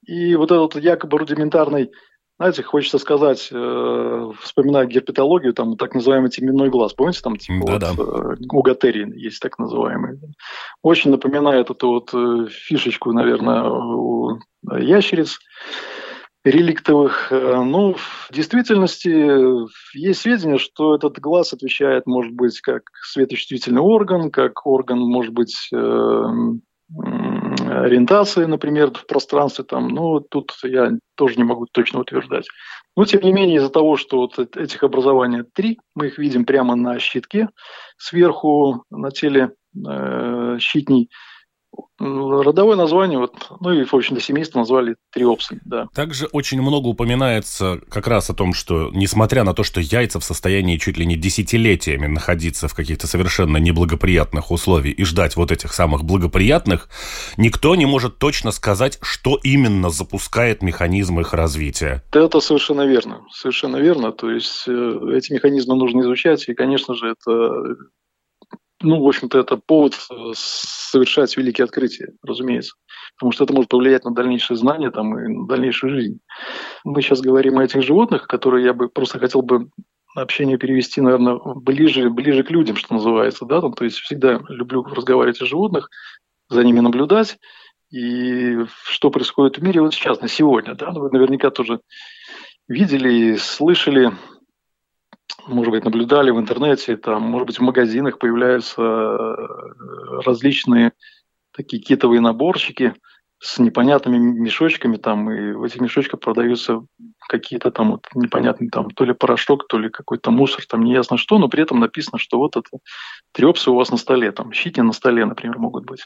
и 0.07 0.37
вот 0.37 0.53
этот 0.53 0.81
якобы 0.83 1.19
рудиментарный 1.19 1.91
знаете, 2.39 2.63
хочется 2.63 2.99
сказать, 2.99 3.49
э, 3.51 4.31
вспоминая 4.41 4.87
герпетологию, 4.87 5.55
там 5.55 5.77
так 5.77 5.95
называемый 5.95 6.31
теменной 6.31 6.69
глаз, 6.69 6.93
помните, 6.93 7.21
там 7.23 7.37
типа 7.37 7.79
да 7.79 7.93
-да. 7.93 7.95
вот, 7.97 8.09
э, 8.09 8.37
гугатерин 8.41 9.13
есть 9.13 9.41
так 9.41 9.59
называемый. 9.59 10.19
Очень 10.83 11.11
напоминает 11.13 11.71
эту 11.71 11.89
вот 11.89 12.11
э, 12.13 12.49
фишечку, 12.51 13.13
наверное, 13.13 13.63
у 13.65 14.39
ящериц 14.71 15.39
реликтовых. 16.47 17.33
Э, 17.33 17.63
ну, 17.63 17.95
в 17.95 18.29
действительности 18.33 19.09
есть 19.97 20.21
сведения, 20.21 20.59
что 20.59 20.95
этот 20.95 21.19
глаз 21.19 21.53
отвечает, 21.53 22.07
может 22.07 22.33
быть, 22.33 22.61
как 22.61 22.83
светочувствительный 23.03 23.81
орган, 23.83 24.31
как 24.31 24.67
орган, 24.67 24.99
может 24.99 25.33
быть, 25.33 25.69
э, 25.73 26.25
ориентации, 27.69 28.45
например, 28.45 28.91
в 28.93 29.07
пространстве, 29.07 29.65
там, 29.65 29.89
ну, 29.89 30.21
тут 30.21 30.53
я 30.63 30.93
тоже 31.17 31.37
не 31.37 31.45
могу 31.45 31.67
точно 31.71 32.01
утверждать. 32.01 32.47
Но, 32.97 33.05
тем 33.05 33.21
не 33.23 33.33
менее, 33.33 33.57
из-за 33.57 33.69
того, 33.69 33.97
что 33.97 34.19
вот 34.19 34.39
этих 34.57 34.83
образований 34.83 35.43
три, 35.43 35.79
мы 35.95 36.07
их 36.07 36.19
видим 36.19 36.45
прямо 36.45 36.77
на 36.77 36.99
щитке, 36.99 37.49
сверху 37.99 38.85
на 38.91 39.11
теле 39.11 39.53
э, 39.77 40.57
щитней, 40.61 41.11
Родовое 41.99 42.77
название, 42.77 43.19
вот, 43.19 43.33
ну 43.61 43.73
и, 43.73 43.85
в 43.85 43.95
общем-то, 43.95 44.21
семейство 44.21 44.59
назвали 44.59 44.97
триопсами, 45.13 45.61
да. 45.65 45.89
Также 45.95 46.27
очень 46.27 46.61
много 46.61 46.89
упоминается 46.89 47.81
как 47.89 48.07
раз 48.07 48.29
о 48.29 48.35
том, 48.35 48.53
что, 48.53 48.91
несмотря 48.93 49.45
на 49.45 49.55
то, 49.55 49.63
что 49.63 49.81
яйца 49.81 50.21
в 50.21 50.25
состоянии 50.25 50.77
чуть 50.77 50.99
ли 50.99 51.07
не 51.07 51.17
десятилетиями 51.17 52.07
находиться 52.07 52.69
в 52.69 52.75
каких-то 52.75 53.07
совершенно 53.07 53.57
неблагоприятных 53.57 54.51
условиях 54.51 54.99
и 54.99 55.05
ждать 55.05 55.37
вот 55.37 55.51
этих 55.51 55.73
самых 55.73 56.05
благоприятных, 56.05 56.91
никто 57.39 57.75
не 57.75 57.87
может 57.87 58.19
точно 58.19 58.51
сказать, 58.51 58.99
что 59.01 59.41
именно 59.43 59.89
запускает 59.89 60.63
механизм 60.63 61.21
их 61.21 61.33
развития. 61.33 62.03
Это 62.13 62.41
совершенно 62.41 62.87
верно, 62.87 63.23
совершенно 63.31 63.79
верно. 63.79 64.13
То 64.13 64.31
есть 64.31 64.65
э, 64.69 64.99
эти 65.15 65.33
механизмы 65.33 65.77
нужно 65.77 66.03
изучать, 66.03 66.47
и, 66.49 66.55
конечно 66.55 66.95
же, 66.95 67.15
это 67.19 67.77
ну, 68.83 69.03
в 69.03 69.09
общем-то, 69.09 69.39
это 69.39 69.57
повод 69.57 69.95
э, 69.95 70.15
совершать 70.35 71.37
великие 71.37 71.65
открытия, 71.65 72.13
разумеется. 72.23 72.75
Потому 73.17 73.33
что 73.33 73.45
это 73.45 73.55
может 73.55 73.71
повлиять 73.71 74.05
на 74.05 74.15
дальнейшие 74.15 74.57
знания 74.57 74.91
там, 74.91 75.19
и 75.19 75.29
на 75.29 75.47
дальнейшую 75.47 75.95
жизнь. 75.95 76.21
Мы 76.85 77.01
сейчас 77.01 77.21
говорим 77.21 77.59
о 77.59 77.65
этих 77.65 77.83
животных, 77.83 78.27
которые 78.27 78.67
я 78.67 78.75
бы 78.75 78.89
просто 78.89 79.19
хотел 79.19 79.43
бы 79.43 79.71
общение 80.15 80.59
перевести, 80.59 81.01
наверное, 81.01 81.39
ближе, 81.55 82.11
ближе 82.11 82.43
к 82.43 82.51
людям, 82.51 82.77
что 82.77 82.95
называется. 82.95 83.47
Да? 83.47 83.61
Там, 83.61 83.73
то 83.73 83.85
есть 83.85 83.99
всегда 83.99 84.41
люблю 84.49 84.83
разговаривать 84.83 85.41
о 85.41 85.47
животных, 85.47 85.91
за 86.49 86.63
ними 86.63 86.81
наблюдать. 86.81 87.39
И 87.91 88.59
что 88.85 89.11
происходит 89.11 89.59
в 89.59 89.63
мире 89.63 89.81
вот 89.81 89.95
сейчас, 89.95 90.21
на 90.21 90.29
сегодня. 90.29 90.75
Да? 90.75 90.91
Вы 90.91 91.11
наверняка 91.11 91.51
тоже 91.51 91.81
видели 92.69 93.13
и 93.13 93.37
слышали 93.37 94.13
может 95.47 95.71
быть, 95.71 95.85
наблюдали 95.85 96.31
в 96.31 96.39
интернете, 96.39 96.97
там, 96.97 97.23
может 97.23 97.47
быть, 97.47 97.59
в 97.59 97.63
магазинах 97.63 98.19
появляются 98.19 98.83
э, 98.83 99.37
различные 100.25 100.93
такие 101.53 101.83
китовые 101.83 102.21
наборчики 102.21 102.95
с 103.39 103.59
непонятными 103.59 104.19
мешочками, 104.19 104.97
там, 104.97 105.31
и 105.31 105.53
в 105.53 105.63
этих 105.63 105.81
мешочках 105.81 106.21
продаются 106.21 106.81
какие-то 107.29 107.71
там 107.71 107.93
вот 107.93 108.07
непонятные, 108.15 108.71
там, 108.71 108.91
то 108.91 109.05
ли 109.05 109.13
порошок, 109.13 109.67
то 109.69 109.79
ли 109.79 109.91
какой-то 109.91 110.31
мусор, 110.31 110.65
там, 110.67 110.83
неясно 110.83 111.17
что, 111.17 111.39
но 111.39 111.49
при 111.49 111.63
этом 111.63 111.79
написано, 111.81 112.19
что 112.19 112.39
вот 112.39 112.57
это 112.57 112.79
трепсы 113.33 113.71
у 113.71 113.75
вас 113.75 113.91
на 113.91 113.99
столе, 113.99 114.33
там, 114.33 114.53
щити 114.53 114.81
на 114.81 114.93
столе, 114.93 115.25
например, 115.27 115.59
могут 115.59 115.85
быть. 115.85 116.05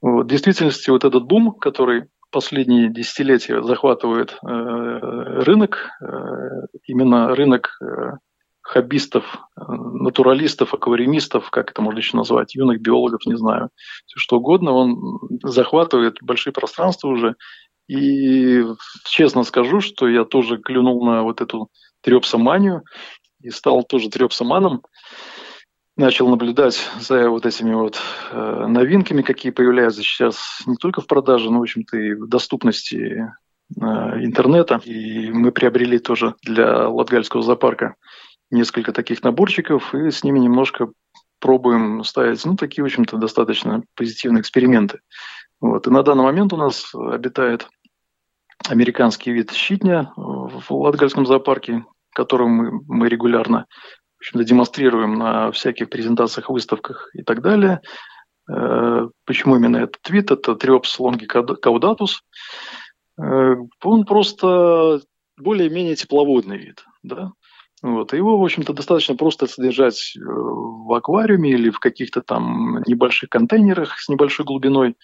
Вот. 0.00 0.24
В 0.24 0.28
действительности 0.28 0.90
вот 0.90 1.04
этот 1.04 1.24
бум, 1.24 1.52
который 1.52 2.04
последние 2.30 2.88
десятилетия 2.88 3.62
захватывает 3.62 4.38
э, 4.42 4.46
рынок, 4.46 5.90
э, 6.00 6.06
именно 6.86 7.34
рынок 7.34 7.76
э, 7.82 8.12
хоббистов, 8.72 9.24
э, 9.56 9.62
натуралистов, 9.68 10.72
аквариумистов, 10.72 11.50
как 11.50 11.70
это 11.70 11.82
можно 11.82 11.98
еще 11.98 12.16
назвать, 12.16 12.54
юных 12.54 12.80
биологов, 12.80 13.26
не 13.26 13.36
знаю, 13.36 13.68
все 14.06 14.18
что 14.18 14.38
угодно, 14.38 14.72
он 14.72 15.20
захватывает 15.42 16.16
большие 16.22 16.54
пространства 16.54 17.08
уже. 17.08 17.36
И 17.88 18.64
честно 19.04 19.42
скажу, 19.42 19.80
что 19.82 20.08
я 20.08 20.24
тоже 20.24 20.56
клюнул 20.56 21.04
на 21.04 21.22
вот 21.22 21.42
эту 21.42 21.68
трепсоманию 22.00 22.82
и 23.42 23.50
стал 23.50 23.82
тоже 23.82 24.08
трепсоманом. 24.08 24.82
начал 25.96 26.28
наблюдать 26.28 26.80
за 26.98 27.28
вот 27.28 27.44
этими 27.44 27.74
вот 27.74 28.00
э, 28.30 28.66
новинками, 28.68 29.20
какие 29.20 29.52
появляются 29.52 30.00
сейчас 30.00 30.62
не 30.64 30.76
только 30.76 31.02
в 31.02 31.06
продаже, 31.06 31.50
но, 31.50 31.58
в 31.58 31.62
общем-то, 31.62 31.98
и 31.98 32.14
в 32.14 32.26
доступности 32.26 33.30
э, 33.78 33.84
интернета. 34.24 34.80
И 34.84 35.30
мы 35.30 35.52
приобрели 35.52 35.98
тоже 35.98 36.34
для 36.42 36.88
Латгальского 36.88 37.42
зоопарка 37.42 37.96
несколько 38.52 38.92
таких 38.92 39.22
наборчиков, 39.22 39.94
и 39.94 40.10
с 40.10 40.22
ними 40.24 40.38
немножко 40.38 40.92
пробуем 41.40 42.04
ставить, 42.04 42.44
ну, 42.44 42.56
такие, 42.56 42.82
в 42.82 42.86
общем-то, 42.86 43.16
достаточно 43.16 43.82
позитивные 43.96 44.40
эксперименты. 44.40 45.00
Вот. 45.60 45.86
И 45.86 45.90
на 45.90 46.02
данный 46.02 46.24
момент 46.24 46.52
у 46.52 46.56
нас 46.56 46.94
обитает 46.94 47.68
американский 48.68 49.32
вид 49.32 49.52
щитня 49.52 50.12
в 50.16 50.62
Латгальском 50.70 51.26
зоопарке, 51.26 51.84
которым 52.14 52.50
мы, 52.50 52.80
мы 52.86 53.08
регулярно 53.08 53.66
общем-то, 54.22 54.44
демонстрируем 54.44 55.18
на 55.18 55.50
всяких 55.50 55.90
презентациях, 55.90 56.48
выставках 56.48 57.10
и 57.14 57.22
так 57.22 57.42
далее. 57.42 57.80
Э, 58.48 59.08
почему 59.24 59.56
именно 59.56 59.78
этот 59.78 60.08
вид? 60.08 60.30
Это 60.30 60.54
Триопс 60.54 60.98
лонгикаудаtus. 61.00 62.20
Э, 63.20 63.56
он 63.82 64.04
просто 64.04 65.00
более-менее 65.36 65.96
тепловодный 65.96 66.56
вид. 66.56 66.84
Да? 67.02 67.32
Вот. 67.82 68.12
Его, 68.12 68.38
в 68.38 68.44
общем-то, 68.44 68.72
достаточно 68.72 69.16
просто 69.16 69.48
содержать 69.48 70.14
э, 70.16 70.20
в 70.22 70.92
аквариуме 70.94 71.50
или 71.50 71.68
в 71.70 71.80
каких-то 71.80 72.22
там 72.22 72.80
небольших 72.86 73.28
контейнерах 73.28 73.98
с 73.98 74.08
небольшой 74.08 74.46
глубиной. 74.46 74.96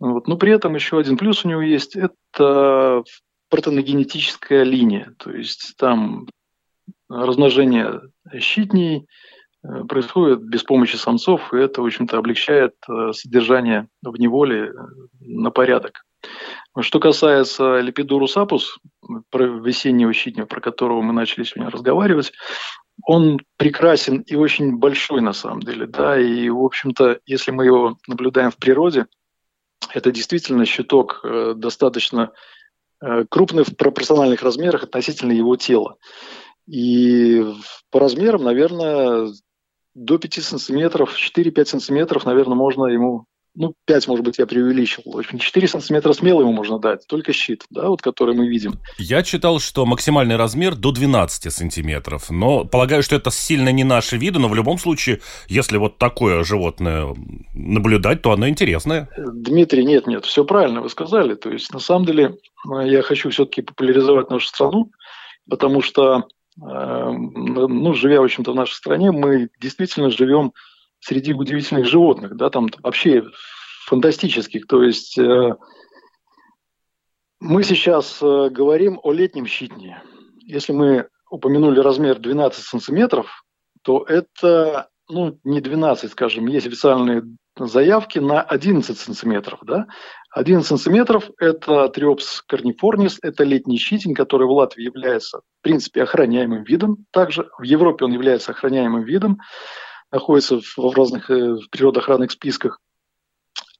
Вот. 0.00 0.26
Но 0.26 0.36
при 0.36 0.52
этом 0.52 0.74
еще 0.74 0.98
один 0.98 1.16
плюс 1.16 1.44
у 1.44 1.48
него 1.48 1.62
есть– 1.62 1.96
это 1.96 3.04
протоногенетическая 3.50 4.64
линия. 4.64 5.14
То 5.18 5.30
есть 5.30 5.74
там 5.78 6.26
размножение 7.08 8.00
щитней 8.40 9.06
э, 9.62 9.84
происходит 9.84 10.42
без 10.42 10.64
помощи 10.64 10.96
самцов, 10.96 11.54
и 11.54 11.58
это, 11.58 11.82
в 11.82 11.86
общем-то, 11.86 12.18
облегчает 12.18 12.74
э, 12.88 13.12
содержание 13.12 13.86
в 14.02 14.18
неволе 14.18 14.72
на 15.20 15.50
порядок. 15.50 16.04
Что 16.80 16.98
касается 17.00 17.80
липидурус 17.80 18.36
апус, 18.36 18.78
про 19.30 19.44
весеннего 19.44 20.12
щитня, 20.12 20.46
про 20.46 20.60
которого 20.60 21.02
мы 21.02 21.12
начали 21.12 21.44
сегодня 21.44 21.70
разговаривать, 21.70 22.32
он 23.06 23.40
прекрасен 23.56 24.20
и 24.20 24.34
очень 24.34 24.76
большой 24.76 25.20
на 25.20 25.32
самом 25.32 25.60
деле, 25.60 25.86
да, 25.86 26.18
и, 26.18 26.48
в 26.48 26.64
общем-то, 26.64 27.20
если 27.26 27.50
мы 27.50 27.64
его 27.64 27.96
наблюдаем 28.06 28.50
в 28.50 28.56
природе, 28.56 29.06
это 29.92 30.10
действительно 30.10 30.64
щиток 30.64 31.24
достаточно 31.56 32.32
крупный 33.28 33.64
в 33.64 33.76
пропорциональных 33.76 34.42
размерах 34.42 34.84
относительно 34.84 35.32
его 35.32 35.56
тела. 35.56 35.96
И 36.66 37.44
по 37.90 38.00
размерам, 38.00 38.44
наверное, 38.44 39.28
до 39.94 40.18
5 40.18 40.34
сантиметров, 40.42 41.14
4-5 41.16 41.64
сантиметров, 41.66 42.24
наверное, 42.24 42.56
можно 42.56 42.86
ему 42.86 43.26
ну, 43.54 43.74
5, 43.86 44.08
может 44.08 44.24
быть, 44.24 44.38
я 44.38 44.46
преувеличил. 44.46 45.02
В 45.06 45.18
общем, 45.18 45.38
4 45.38 45.68
сантиметра 45.68 46.12
смело 46.12 46.40
ему 46.40 46.52
можно 46.52 46.78
дать, 46.78 47.06
только 47.06 47.32
щит, 47.32 47.64
да, 47.70 47.88
вот 47.88 48.02
который 48.02 48.34
мы 48.34 48.48
видим. 48.48 48.74
Я 48.98 49.22
читал, 49.22 49.60
что 49.60 49.86
максимальный 49.86 50.36
размер 50.36 50.74
до 50.74 50.92
12 50.92 51.52
сантиметров, 51.52 52.30
но 52.30 52.64
полагаю, 52.64 53.02
что 53.02 53.16
это 53.16 53.30
сильно 53.30 53.70
не 53.70 53.84
наши 53.84 54.16
виды, 54.16 54.38
но 54.38 54.48
в 54.48 54.54
любом 54.54 54.78
случае, 54.78 55.20
если 55.48 55.76
вот 55.76 55.98
такое 55.98 56.44
животное 56.44 57.14
наблюдать, 57.54 58.22
то 58.22 58.32
оно 58.32 58.48
интересное. 58.48 59.08
Дмитрий, 59.16 59.84
нет, 59.84 60.06
нет, 60.06 60.24
все 60.24 60.44
правильно 60.44 60.80
вы 60.80 60.88
сказали. 60.88 61.34
То 61.34 61.50
есть, 61.50 61.72
на 61.72 61.80
самом 61.80 62.06
деле, 62.06 62.36
я 62.84 63.02
хочу 63.02 63.30
все-таки 63.30 63.62
популяризовать 63.62 64.30
нашу 64.30 64.46
страну, 64.46 64.90
потому 65.48 65.82
что 65.82 66.24
Эм, 66.62 67.32
ну, 67.34 67.94
живя, 67.94 68.20
в 68.20 68.24
общем-то, 68.24 68.52
в 68.52 68.56
нашей 68.56 68.74
стране, 68.74 69.10
мы 69.10 69.48
действительно 69.60 70.10
живем 70.10 70.52
среди 71.04 71.34
удивительных 71.34 71.86
животных, 71.86 72.34
да, 72.36 72.48
там 72.48 72.68
вообще 72.82 73.24
фантастических. 73.86 74.66
То 74.66 74.82
есть 74.82 75.18
э, 75.18 75.54
мы 77.40 77.62
сейчас 77.62 78.22
э, 78.22 78.48
говорим 78.48 78.98
о 79.02 79.12
летнем 79.12 79.46
щитне. 79.46 80.02
Если 80.38 80.72
мы 80.72 81.08
упомянули 81.30 81.80
размер 81.80 82.18
12 82.18 82.64
сантиметров, 82.64 83.44
то 83.82 84.04
это 84.08 84.88
ну, 85.10 85.38
не 85.44 85.60
12, 85.60 86.10
скажем, 86.10 86.46
есть 86.46 86.66
официальные 86.66 87.24
заявки 87.58 88.18
на 88.18 88.40
11 88.40 88.98
сантиметров. 88.98 89.58
Да? 89.62 89.86
11 90.30 90.66
сантиметров– 90.66 91.30
это 91.38 91.86
триопс 91.90 92.40
корнифорнис, 92.40 93.18
это 93.20 93.44
летний 93.44 93.76
щитень, 93.76 94.14
который 94.14 94.46
в 94.46 94.52
Латвии 94.52 94.84
является, 94.84 95.40
в 95.40 95.62
принципе, 95.62 96.02
охраняемым 96.02 96.64
видом. 96.64 97.04
Также 97.10 97.50
в 97.58 97.62
Европе 97.64 98.06
он 98.06 98.12
является 98.12 98.52
охраняемым 98.52 99.02
видом, 99.02 99.38
находится 100.14 100.60
в 100.60 100.94
разных 100.96 101.30
э, 101.30 101.56
природоохранных 101.70 102.30
списках. 102.30 102.80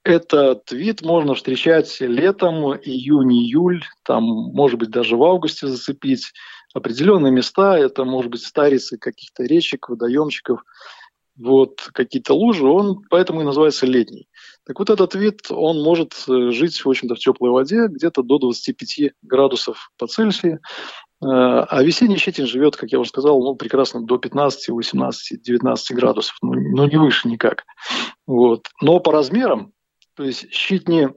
Этот 0.03 0.71
вид 0.71 1.01
можно 1.01 1.35
встречать 1.35 1.99
летом, 2.01 2.75
июнь, 2.75 3.33
июль, 3.33 3.83
там, 4.03 4.25
может 4.25 4.79
быть, 4.79 4.91
даже 4.91 5.17
в 5.17 5.23
августе 5.23 5.67
зацепить. 5.67 6.33
Определенные 6.75 7.33
места, 7.33 7.79
это, 7.79 8.05
может 8.05 8.31
быть, 8.31 8.43
старицы 8.43 8.99
каких-то 8.99 9.45
речек, 9.45 9.89
водоемчиков– 9.89 10.63
вот 11.37 11.89
какие-то 11.93 12.35
лужи, 12.35 12.67
он 12.67 13.03
поэтому 13.11 13.41
и 13.41 13.45
называется 13.45 13.87
летний. 13.87 14.29
Так 14.65 14.79
вот 14.79 14.91
этот 14.91 15.15
вид, 15.15 15.51
он 15.51 15.83
может 15.83 16.15
э, 16.29 16.51
жить, 16.51 16.85
в 16.85 16.89
общем-то, 16.89 17.17
в 17.17 17.19
теплой 17.19 17.51
воде 17.51 17.89
где-то 17.89 18.23
до 18.23 18.39
25 18.39 19.13
градусов 19.23 19.91
по 19.99 20.07
Цельсию. 20.07 20.61
А 21.27 21.83
весенний 21.83 22.19
щитень 22.19 22.47
живет, 22.47 22.77
как 22.77 22.91
я 22.93 22.99
уже 22.99 23.09
сказал, 23.09 23.41
ну, 23.43 23.55
прекрасно 23.57 24.03
до 24.03 24.19
15, 24.19 24.69
18, 24.69 25.43
19 25.43 25.97
градусов, 25.97 26.37
ну, 26.43 26.53
ну 26.53 26.87
не 26.87 26.97
выше 26.97 27.29
никак. 27.29 27.65
Вот. 28.27 28.69
Но 28.83 29.01
по 29.01 29.13
размерам, 29.13 29.73
то 30.15 30.25
есть 30.25 30.53
щитни 30.53 31.09
э, 31.09 31.13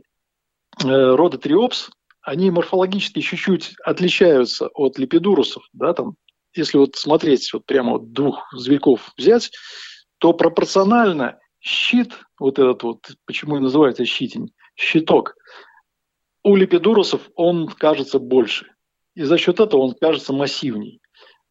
рода 0.86 1.38
триопс, 1.38 1.89
они 2.22 2.52
морфологически 2.52 3.22
чуть-чуть 3.22 3.76
отличаются 3.84 4.67
от 4.67 4.98
липидурусов, 4.98 5.63
да, 5.74 5.93
там, 5.93 6.15
если 6.54 6.78
вот 6.78 6.96
смотреть, 6.96 7.52
вот 7.54 7.65
прямо 7.65 7.93
вот 7.93 8.12
двух 8.12 8.48
зверьков 8.54 9.12
взять, 9.17 9.52
то 10.20 10.34
пропорционально 10.34 11.39
щит, 11.60 12.13
вот 12.39 12.60
этот 12.60 12.84
вот, 12.84 13.12
почему 13.26 13.58
и 13.58 13.62
называется 13.62 14.06
щитень, 14.06 14.52
щиток, 14.76 15.36
у 16.43 16.56
липидурусов 16.56 17.30
он 17.36 17.67
кажется 17.67 18.20
больше. 18.20 18.76
И 19.17 19.23
за 19.23 19.39
счет 19.39 19.60
этого 19.60 19.82
он 19.82 19.95
кажется 19.99 20.32
массивней. 20.32 21.01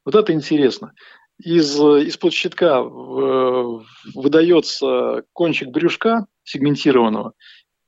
Вот 0.05 0.15
это 0.15 0.33
интересно. 0.33 0.93
Из, 1.37 1.75
из-под 1.77 2.33
щитка 2.33 2.79
э, 2.79 3.79
выдается 4.15 5.25
кончик 5.33 5.71
брюшка 5.71 6.27
сегментированного, 6.45 7.33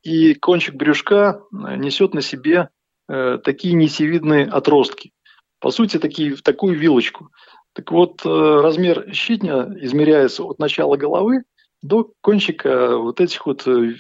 и 0.03 0.35
кончик 0.35 0.75
брюшка 0.75 1.43
несет 1.53 2.12
на 2.12 2.23
себе 2.23 2.71
э, 3.09 3.38
такие 3.45 3.75
нитевидные 3.75 4.47
отростки. 4.47 5.12
По 5.61 5.71
сути, 5.71 6.01
такие, 6.01 6.35
такую 6.35 6.77
вилочку. 6.77 7.29
Так 7.73 7.93
вот, 7.93 8.27
э, 8.27 8.29
размер 8.29 9.14
щитня 9.14 9.69
измеряется 9.81 10.43
от 10.43 10.59
начала 10.59 10.97
головы 10.97 11.45
до 11.83 12.11
кончика 12.21 12.97
вот 12.97 13.21
этих 13.21 13.47
вот 13.47 13.64
э, 13.69 13.95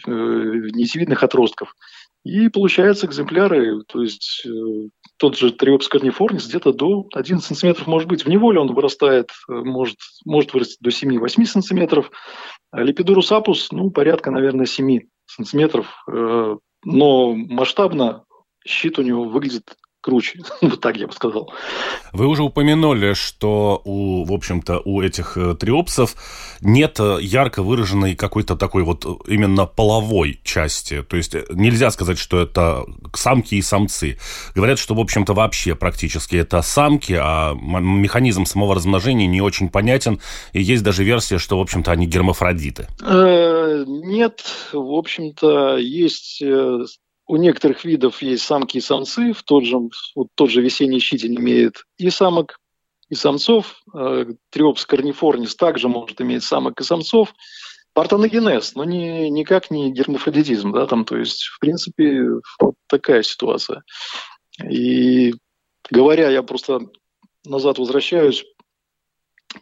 отростков. 1.22 1.76
И 2.24 2.48
получаются 2.48 3.06
экземпляры, 3.06 3.82
то 3.84 4.02
есть 4.02 4.46
тот 5.16 5.36
же 5.36 5.52
триопс 5.52 5.88
корнифорнис 5.88 6.46
где-то 6.46 6.72
до 6.72 7.06
11 7.14 7.46
сантиметров 7.46 7.86
может 7.86 8.08
быть. 8.08 8.24
В 8.24 8.28
неволе 8.28 8.60
он 8.60 8.74
вырастает, 8.74 9.30
может, 9.48 9.96
может 10.26 10.52
вырасти 10.52 10.76
до 10.80 10.90
7-8 10.90 11.44
сантиметров. 11.44 12.10
А 12.70 12.82
липидурус 12.82 13.32
апус, 13.32 13.72
ну, 13.72 13.90
порядка, 13.90 14.30
наверное, 14.30 14.66
7 14.66 15.00
сантиметров. 15.26 16.04
Но 16.84 17.34
масштабно 17.34 18.24
щит 18.66 18.98
у 18.98 19.02
него 19.02 19.24
выглядит 19.24 19.74
круче. 20.08 20.40
вот 20.62 20.80
так 20.80 20.96
я 20.96 21.06
бы 21.06 21.12
сказал. 21.12 21.52
Вы 22.12 22.26
уже 22.26 22.42
упомянули, 22.42 23.12
что 23.12 23.82
у, 23.84 24.24
в 24.24 24.32
общем-то, 24.32 24.80
у 24.84 25.02
этих 25.02 25.36
э, 25.36 25.54
триопсов 25.54 26.14
нет 26.62 26.98
э, 26.98 27.18
ярко 27.20 27.62
выраженной 27.62 28.14
какой-то 28.16 28.56
такой 28.56 28.84
вот 28.84 29.04
э, 29.04 29.08
именно 29.26 29.66
половой 29.66 30.40
части. 30.44 31.02
То 31.02 31.18
есть 31.18 31.34
нельзя 31.50 31.90
сказать, 31.90 32.18
что 32.18 32.40
это 32.40 32.86
самки 33.14 33.56
и 33.56 33.62
самцы. 33.62 34.18
Говорят, 34.54 34.78
что, 34.78 34.94
в 34.94 35.00
общем-то, 35.00 35.34
вообще 35.34 35.74
практически 35.74 36.36
это 36.36 36.62
самки, 36.62 37.12
а 37.20 37.54
механизм 37.54 38.46
самого 38.46 38.74
размножения 38.74 39.26
не 39.26 39.42
очень 39.42 39.68
понятен. 39.68 40.20
И 40.54 40.62
есть 40.62 40.82
даже 40.82 41.04
версия, 41.04 41.36
что, 41.38 41.58
в 41.58 41.60
общем-то, 41.60 41.92
они 41.92 42.06
гермафродиты. 42.06 42.88
Нет, 43.02 44.42
в 44.72 44.94
общем-то, 44.94 45.76
есть 45.76 46.42
у 47.28 47.36
некоторых 47.36 47.84
видов 47.84 48.22
есть 48.22 48.42
самки 48.42 48.78
и 48.78 48.80
самцы, 48.80 49.32
в 49.32 49.42
тот 49.42 49.64
же, 49.64 49.76
вот 50.16 50.28
тот 50.34 50.50
же 50.50 50.62
весенний 50.62 50.98
щитень 50.98 51.36
имеет 51.36 51.84
и 51.98 52.08
самок, 52.08 52.58
и 53.10 53.14
самцов. 53.14 53.82
Э, 53.94 54.24
Триопс 54.50 54.86
корнифорнис 54.86 55.54
также 55.54 55.88
может 55.88 56.20
иметь 56.22 56.42
самок 56.42 56.80
и 56.80 56.84
самцов. 56.84 57.34
Партеногенез, 57.92 58.74
но 58.74 58.84
не, 58.84 59.28
никак 59.28 59.70
не 59.70 59.92
гермафродитизм, 59.92 60.72
да, 60.72 60.86
там, 60.86 61.04
то 61.04 61.16
есть, 61.16 61.44
в 61.44 61.58
принципе, 61.58 62.22
вот 62.60 62.74
такая 62.86 63.22
ситуация. 63.22 63.82
И 64.62 65.34
говоря, 65.90 66.30
я 66.30 66.42
просто 66.42 66.80
назад 67.44 67.78
возвращаюсь, 67.78 68.44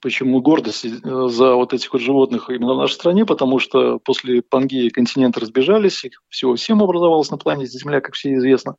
Почему 0.01 0.41
гордость 0.41 0.85
э, 0.85 1.29
за 1.29 1.55
вот 1.55 1.73
этих 1.73 1.93
вот 1.93 2.03
животных 2.03 2.51
именно 2.51 2.75
в 2.75 2.79
нашей 2.79 2.95
стране? 2.95 3.25
Потому 3.25 3.61
что 3.61 3.99
после 4.01 4.43
Пангеи 4.43 4.89
континенты 4.89 5.41
разбежались, 5.41 6.05
их 6.05 6.23
всего 6.29 6.57
всем 6.57 6.83
образовалось 6.83 7.31
на 7.31 7.39
планете 7.39 7.79
Земля, 7.79 8.01
как 8.01 8.15
все 8.15 8.35
известно. 8.35 8.77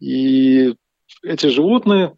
И 0.00 0.74
эти 1.22 1.46
животные 1.46 2.16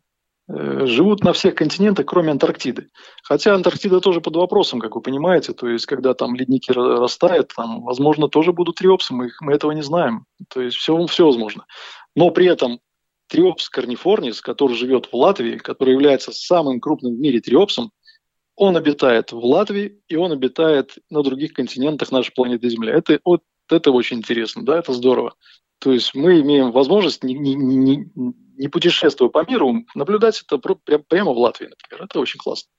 э, 0.48 0.86
живут 0.86 1.22
на 1.22 1.34
всех 1.34 1.54
континентах, 1.56 2.06
кроме 2.06 2.30
Антарктиды. 2.30 2.88
Хотя 3.22 3.54
Антарктида 3.54 4.00
тоже 4.00 4.22
под 4.22 4.36
вопросом, 4.36 4.80
как 4.80 4.94
вы 4.94 5.02
понимаете. 5.02 5.52
То 5.52 5.68
есть, 5.68 5.84
когда 5.84 6.14
там 6.14 6.34
ледники 6.34 6.72
растают, 6.72 7.52
там, 7.54 7.82
возможно, 7.82 8.28
тоже 8.28 8.52
будут 8.52 8.76
триопсы, 8.76 9.12
мы, 9.12 9.30
мы 9.42 9.52
этого 9.52 9.72
не 9.72 9.82
знаем. 9.82 10.24
То 10.48 10.62
есть, 10.62 10.78
все, 10.78 11.06
все 11.06 11.26
возможно. 11.26 11.66
Но 12.16 12.30
при 12.30 12.46
этом 12.46 12.80
триопс 13.28 13.68
корнифорнис, 13.68 14.40
который 14.40 14.74
живет 14.74 15.06
в 15.06 15.14
Латвии, 15.14 15.58
который 15.58 15.92
является 15.92 16.32
самым 16.32 16.80
крупным 16.80 17.14
в 17.16 17.18
мире 17.18 17.40
триопсом, 17.40 17.90
он 18.62 18.76
обитает 18.76 19.32
в 19.32 19.44
Латвии, 19.44 20.00
и 20.06 20.14
он 20.14 20.30
обитает 20.30 20.94
на 21.10 21.24
других 21.24 21.52
континентах 21.52 22.12
нашей 22.12 22.32
планеты 22.32 22.68
Земля. 22.68 22.94
Это, 22.94 23.18
вот, 23.24 23.42
это 23.68 23.90
очень 23.90 24.18
интересно, 24.18 24.64
да, 24.64 24.78
это 24.78 24.92
здорово. 24.92 25.34
То 25.80 25.90
есть 25.90 26.14
мы 26.14 26.40
имеем 26.40 26.70
возможность, 26.70 27.24
не, 27.24 27.34
не, 27.34 27.56
не, 27.56 28.06
не 28.14 28.68
путешествуя 28.68 29.30
по 29.30 29.44
миру, 29.44 29.84
наблюдать 29.96 30.44
это 30.46 30.58
прямо 31.08 31.32
в 31.32 31.38
Латвии, 31.38 31.66
например. 31.66 32.04
Это 32.04 32.20
очень 32.20 32.38
классно. 32.38 32.70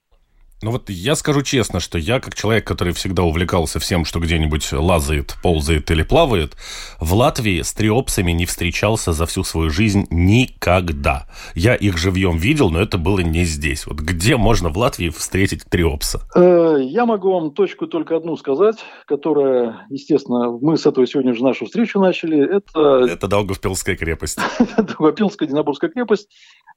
Ну 0.64 0.72
вот 0.72 0.90
я 0.90 1.16
скажу 1.16 1.42
честно, 1.42 1.82
что 1.82 1.98
я, 1.98 2.22
как 2.22 2.36
человек, 2.36 2.66
который 2.66 2.94
всегда 2.94 3.24
увлекался 3.24 3.80
всем, 3.80 4.06
что 4.06 4.22
где-нибудь 4.22 4.72
лазает, 4.72 5.36
ползает 5.44 5.92
или 5.92 6.04
плавает, 6.04 6.56
в 7.02 7.14
Латвии 7.14 7.62
с 7.62 7.74
триопсами 7.74 8.32
не 8.32 8.46
встречался 8.46 9.12
за 9.12 9.26
всю 9.26 9.44
свою 9.44 9.70
жизнь 9.70 10.08
никогда. 10.10 11.28
Я 11.54 11.76
их 11.76 11.98
живьем 11.98 12.38
видел, 12.38 12.70
но 12.70 12.80
это 12.80 12.98
было 12.98 13.20
не 13.20 13.44
здесь. 13.44 13.86
Вот 13.86 13.98
где 13.98 14.38
можно 14.38 14.70
в 14.70 14.78
Латвии 14.78 15.10
встретить 15.10 15.66
триопса? 15.66 16.22
Э, 16.34 16.78
я 16.80 17.06
могу 17.06 17.34
вам 17.34 17.52
точку 17.52 17.86
только 17.88 18.16
одну 18.16 18.38
сказать, 18.38 18.78
которая, 19.06 19.86
естественно, 19.90 20.50
мы 20.62 20.78
с 20.78 20.86
этого 20.86 21.06
сегодня 21.06 21.34
же 21.34 21.44
нашу 21.44 21.66
встречу 21.66 22.00
начали. 22.00 22.40
Это, 22.42 23.06
это 23.12 23.28
Даугавпилская 23.28 23.98
крепость. 23.98 24.40
Даугавпилская 24.78 25.50
Динабургская 25.50 25.90
крепость. 25.90 26.30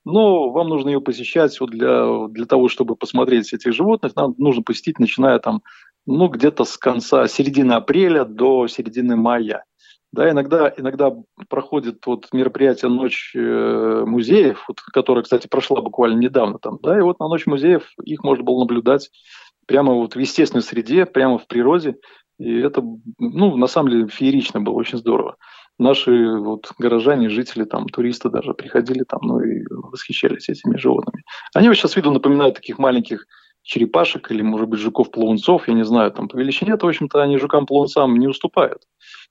Но 0.06 0.50
вам 0.50 0.68
нужно 0.68 0.90
ее 0.90 1.00
посещать 1.00 1.58
вот 1.60 1.70
для, 1.70 2.28
для 2.28 2.46
того, 2.46 2.68
чтобы 2.68 2.94
посмотреть 2.94 3.52
этих 3.52 3.72
животных. 3.74 4.14
Нам 4.14 4.36
нужно 4.38 4.62
посетить, 4.62 5.00
начиная 5.00 5.40
там, 5.40 5.62
ну, 6.06 6.28
где-то 6.28 6.64
с 6.64 6.78
конца, 6.78 7.26
середины 7.26 7.72
апреля 7.72 8.24
до 8.24 8.68
середины 8.68 9.16
мая. 9.16 9.64
Да, 10.12 10.30
иногда, 10.30 10.72
иногда 10.76 11.12
проходит 11.48 12.06
вот 12.06 12.28
мероприятие 12.32 12.88
«Ночь 12.88 13.32
э, 13.34 14.04
музеев», 14.06 14.64
вот, 14.68 14.80
которая, 14.80 15.24
кстати, 15.24 15.48
прошла 15.48 15.82
буквально 15.82 16.20
недавно 16.20 16.60
там, 16.60 16.78
да, 16.80 16.96
и 16.96 17.02
вот 17.02 17.18
на 17.18 17.26
«Ночь 17.26 17.46
музеев» 17.46 17.92
их 18.04 18.22
можно 18.22 18.44
было 18.44 18.60
наблюдать 18.60 19.10
прямо 19.66 19.92
вот 19.92 20.14
в 20.14 20.18
естественной 20.20 20.62
среде, 20.62 21.04
прямо 21.04 21.36
в 21.36 21.48
природе, 21.48 21.96
и 22.38 22.60
это, 22.60 22.80
ну, 23.18 23.56
на 23.56 23.66
самом 23.66 23.90
деле, 23.90 24.06
феерично 24.06 24.60
было, 24.60 24.74
очень 24.74 24.98
здорово 24.98 25.36
наши 25.78 26.38
вот 26.38 26.72
горожане, 26.78 27.28
жители, 27.28 27.64
там, 27.64 27.86
туристы 27.86 28.30
даже 28.30 28.54
приходили 28.54 29.04
там, 29.04 29.20
ну 29.22 29.40
и 29.40 29.64
восхищались 29.70 30.48
этими 30.48 30.76
животными. 30.76 31.22
Они 31.54 31.68
вот 31.68 31.74
сейчас 31.76 31.96
виду 31.96 32.10
напоминают 32.10 32.56
таких 32.56 32.78
маленьких 32.78 33.26
черепашек 33.62 34.30
или, 34.30 34.42
может 34.42 34.68
быть, 34.68 34.80
жуков-плавунцов, 34.80 35.68
я 35.68 35.74
не 35.74 35.84
знаю, 35.84 36.12
там 36.12 36.28
по 36.28 36.36
величине, 36.36 36.76
то, 36.76 36.86
в 36.86 36.88
общем-то, 36.88 37.22
они 37.22 37.36
жукам-плавунцам 37.36 38.16
не 38.16 38.28
уступают. 38.28 38.82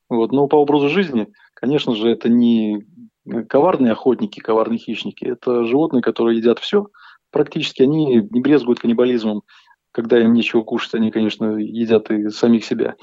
Вот. 0.10 0.32
Но 0.32 0.48
по 0.48 0.58
образу 0.58 0.90
жизни, 0.90 1.28
конечно 1.54 1.96
же, 1.96 2.10
это 2.10 2.30
не 2.30 2.86
коварные 3.50 3.94
охотники, 3.94 4.40
коварные 4.40 4.78
хищники, 4.78 5.26
это 5.26 5.64
животные, 5.64 6.04
которые 6.04 6.38
едят 6.38 6.60
все, 6.60 6.88
практически 7.32 7.82
они 7.82 8.06
не 8.06 8.42
брезгуют 8.42 8.80
каннибализмом, 8.80 9.42
когда 9.92 10.20
им 10.20 10.34
нечего 10.34 10.62
кушать, 10.62 10.94
они, 10.96 11.10
конечно, 11.10 11.56
едят 11.56 12.12
и 12.12 12.30
самих 12.30 12.66
себя. 12.66 12.96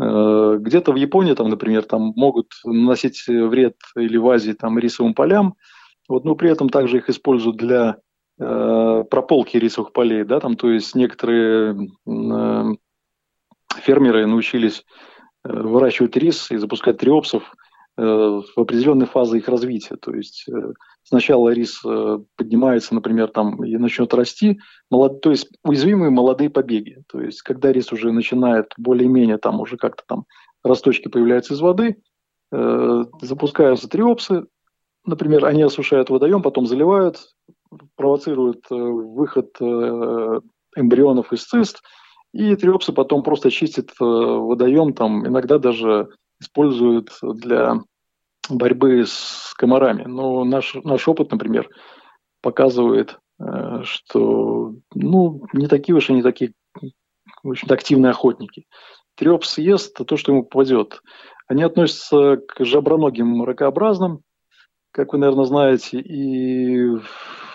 Э, 0.00 0.56
где-то 0.58 0.92
в 0.92 0.96
Японии, 0.96 1.34
там, 1.34 1.48
например, 1.48 1.84
там 1.84 2.12
могут 2.16 2.52
наносить 2.64 3.26
вред 3.26 3.76
или 3.96 4.16
в 4.16 4.28
Азии 4.28 4.52
там, 4.52 4.78
рисовым 4.78 5.14
полям, 5.14 5.54
вот, 6.08 6.24
но 6.24 6.34
при 6.34 6.50
этом 6.50 6.68
также 6.68 6.98
их 6.98 7.08
используют 7.08 7.56
для 7.56 7.96
э, 8.38 9.04
прополки 9.10 9.56
рисовых 9.56 9.92
полей, 9.92 10.24
да, 10.24 10.40
там, 10.40 10.56
то 10.56 10.70
есть 10.70 10.94
некоторые 10.94 11.88
э, 12.06 12.64
фермеры 13.76 14.26
научились 14.26 14.84
э, 15.44 15.52
выращивать 15.52 16.16
рис 16.16 16.50
и 16.50 16.56
запускать 16.56 16.98
триопсов 16.98 17.54
в 17.96 18.52
определенной 18.56 19.06
фазе 19.06 19.38
их 19.38 19.48
развития, 19.48 19.96
то 19.96 20.14
есть 20.14 20.46
э, 20.48 20.72
сначала 21.02 21.50
рис 21.50 21.80
э, 21.84 22.18
поднимается, 22.36 22.94
например, 22.94 23.28
там 23.28 23.62
и 23.64 23.76
начнет 23.76 24.14
расти, 24.14 24.60
молод... 24.90 25.20
то 25.20 25.30
есть 25.30 25.48
уязвимые 25.62 26.10
молодые 26.10 26.48
побеги. 26.48 27.02
То 27.08 27.20
есть 27.20 27.42
когда 27.42 27.70
рис 27.70 27.92
уже 27.92 28.12
начинает 28.12 28.72
более-менее 28.78 29.38
там 29.38 29.60
уже 29.60 29.76
как-то 29.76 30.04
там 30.06 30.24
росточки 30.64 31.08
появляются 31.08 31.54
из 31.54 31.60
воды, 31.60 31.96
э, 32.50 33.04
запускаются 33.20 33.88
триопсы, 33.88 34.46
например, 35.04 35.44
они 35.44 35.62
осушают 35.62 36.10
водоем, 36.10 36.42
потом 36.42 36.66
заливают, 36.66 37.18
провоцируют 37.96 38.64
э, 38.70 38.74
выход 38.74 39.50
э, 39.60 40.40
эмбрионов 40.76 41.32
из 41.32 41.44
цист, 41.44 41.82
и 42.32 42.56
триопсы 42.56 42.92
потом 42.92 43.22
просто 43.22 43.50
чистят 43.50 43.90
э, 43.90 44.04
водоем, 44.04 44.94
там 44.94 45.26
иногда 45.26 45.58
даже 45.58 46.08
используют 46.42 47.10
для 47.22 47.80
борьбы 48.50 49.04
с 49.06 49.54
комарами. 49.56 50.04
Но 50.04 50.44
наш, 50.44 50.74
наш 50.74 51.08
опыт, 51.08 51.30
например, 51.30 51.68
показывает, 52.40 53.18
э, 53.40 53.82
что 53.84 54.74
ну, 54.94 55.42
не 55.52 55.68
такие 55.68 55.96
уж 55.96 56.10
и 56.10 56.14
не 56.14 56.22
такие 56.22 56.52
в 57.42 57.50
общем 57.50 57.68
активные 57.70 58.10
охотники. 58.10 58.66
Треп 59.14 59.44
съест 59.44 59.96
то, 60.06 60.16
что 60.16 60.32
ему 60.32 60.44
попадет. 60.44 61.00
Они 61.48 61.62
относятся 61.62 62.36
к 62.36 62.64
жаброногим 62.64 63.44
ракообразным, 63.44 64.22
как 64.90 65.12
вы, 65.12 65.18
наверное, 65.18 65.44
знаете, 65.44 66.00
и 66.00 66.98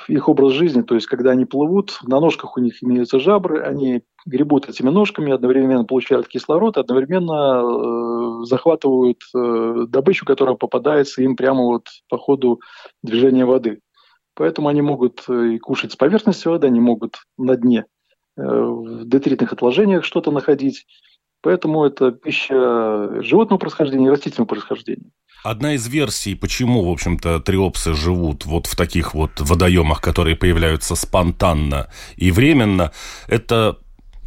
их 0.07 0.29
образ 0.29 0.53
жизни, 0.53 0.81
то 0.81 0.95
есть 0.95 1.07
когда 1.07 1.31
они 1.31 1.45
плывут, 1.45 1.99
на 2.03 2.19
ножках 2.19 2.57
у 2.57 2.61
них 2.61 2.81
имеются 2.83 3.19
жабры, 3.19 3.61
они 3.61 4.03
гребут 4.25 4.69
этими 4.69 4.89
ножками, 4.89 5.33
одновременно 5.33 5.83
получают 5.83 6.27
кислород, 6.27 6.77
одновременно 6.77 8.41
э, 8.41 8.45
захватывают 8.45 9.19
э, 9.35 9.85
добычу, 9.87 10.25
которая 10.25 10.55
попадается 10.55 11.21
им 11.21 11.35
прямо 11.35 11.63
вот 11.63 11.87
по 12.09 12.17
ходу 12.17 12.61
движения 13.03 13.45
воды. 13.45 13.79
Поэтому 14.35 14.67
они 14.67 14.81
могут 14.81 15.23
э, 15.27 15.55
и 15.55 15.57
кушать 15.57 15.91
с 15.91 15.95
поверхности 15.95 16.47
воды, 16.47 16.67
они 16.67 16.79
могут 16.79 17.17
на 17.37 17.55
дне 17.55 17.85
э, 18.37 18.41
в 18.41 19.05
детритных 19.05 19.51
отложениях 19.53 20.05
что-то 20.05 20.31
находить. 20.31 20.85
Поэтому 21.41 21.85
это 21.85 22.11
пища 22.11 23.21
животного 23.21 23.59
происхождения 23.59 24.07
и 24.07 24.09
растительного 24.09 24.47
происхождения. 24.47 25.11
Одна 25.43 25.75
из 25.75 25.87
версий, 25.87 26.35
почему, 26.35 26.83
в 26.83 26.91
общем-то, 26.91 27.39
триопсы 27.39 27.93
живут 27.93 28.45
вот 28.45 28.67
в 28.67 28.75
таких 28.75 29.13
вот 29.13 29.39
водоемах, 29.39 30.01
которые 30.01 30.35
появляются 30.35 30.95
спонтанно 30.95 31.87
и 32.15 32.31
временно, 32.31 32.91
это 33.27 33.77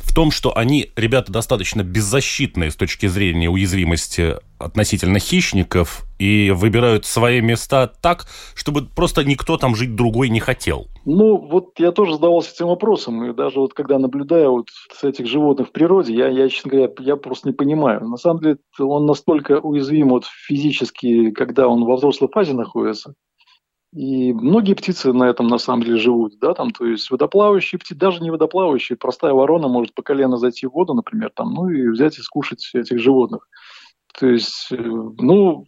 в 0.02 0.14
том, 0.14 0.30
что 0.30 0.56
они, 0.56 0.90
ребята, 0.96 1.30
достаточно 1.30 1.82
беззащитные 1.82 2.70
с 2.70 2.76
точки 2.76 3.06
зрения 3.06 3.48
уязвимости 3.48 4.36
относительно 4.58 5.18
хищников 5.18 6.04
и 6.18 6.50
выбирают 6.50 7.06
свои 7.06 7.40
места 7.40 7.86
так, 7.86 8.26
чтобы 8.54 8.86
просто 8.86 9.24
никто 9.24 9.56
там 9.56 9.74
жить 9.74 9.94
другой 9.94 10.28
не 10.28 10.40
хотел. 10.40 10.88
Ну, 11.04 11.36
вот 11.36 11.78
я 11.78 11.92
тоже 11.92 12.14
задавался 12.14 12.52
этим 12.52 12.66
вопросом, 12.66 13.24
и 13.24 13.34
даже 13.34 13.60
вот 13.60 13.72
когда 13.72 13.98
наблюдаю 13.98 14.50
вот 14.52 14.66
с 14.92 15.04
этих 15.04 15.26
животных 15.26 15.68
в 15.68 15.72
природе, 15.72 16.14
я, 16.14 16.28
я, 16.28 16.48
честно 16.48 16.70
говоря, 16.70 16.92
я 16.98 17.16
просто 17.16 17.48
не 17.48 17.54
понимаю. 17.54 18.06
На 18.06 18.16
самом 18.16 18.40
деле 18.40 18.56
он 18.78 19.06
настолько 19.06 19.60
уязвим 19.60 20.10
вот 20.10 20.24
физически, 20.26 21.30
когда 21.30 21.68
он 21.68 21.84
во 21.84 21.96
взрослой 21.96 22.28
фазе 22.32 22.52
находится, 22.52 23.14
и 23.92 24.32
многие 24.32 24.74
птицы 24.74 25.12
на 25.12 25.24
этом 25.24 25.48
на 25.48 25.58
самом 25.58 25.82
деле 25.82 25.96
живут, 25.96 26.38
да, 26.38 26.54
там, 26.54 26.70
то 26.70 26.86
есть 26.86 27.10
водоплавающие 27.10 27.78
птицы, 27.78 27.96
даже 27.96 28.22
не 28.22 28.30
водоплавающие, 28.30 28.96
простая 28.96 29.32
ворона 29.32 29.66
может 29.66 29.94
по 29.94 30.02
колено 30.02 30.36
зайти 30.36 30.66
в 30.66 30.72
воду, 30.72 30.94
например, 30.94 31.32
там, 31.34 31.52
ну 31.52 31.68
и 31.68 31.88
взять 31.88 32.18
и 32.18 32.22
скушать 32.22 32.70
этих 32.72 33.00
животных. 33.00 33.48
То 34.18 34.28
есть, 34.28 34.68
э, 34.70 34.76
ну, 34.76 35.66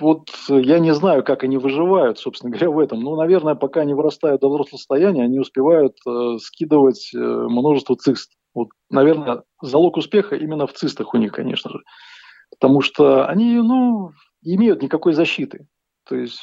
вот 0.00 0.30
я 0.48 0.78
не 0.78 0.94
знаю, 0.94 1.22
как 1.22 1.44
они 1.44 1.58
выживают, 1.58 2.18
собственно 2.18 2.50
говоря, 2.56 2.70
в 2.70 2.78
этом. 2.78 3.00
Ну, 3.00 3.14
наверное, 3.14 3.54
пока 3.54 3.82
они 3.82 3.94
вырастают 3.94 4.40
до 4.40 4.48
взрослого 4.48 4.78
состояния, 4.78 5.24
они 5.24 5.38
успевают 5.38 5.96
э, 6.06 6.38
скидывать 6.40 7.10
э, 7.14 7.18
множество 7.18 7.94
цист. 7.96 8.32
Вот, 8.52 8.68
наверное, 8.88 9.44
залог 9.62 9.96
успеха 9.96 10.34
именно 10.34 10.66
в 10.66 10.72
цистах 10.72 11.14
у 11.14 11.18
них, 11.18 11.32
конечно 11.32 11.70
же. 11.70 11.78
Потому 12.50 12.80
что 12.80 13.26
они, 13.26 13.54
ну, 13.56 14.10
имеют 14.42 14.82
никакой 14.82 15.12
защиты. 15.12 15.68
То 16.08 16.16
есть 16.16 16.40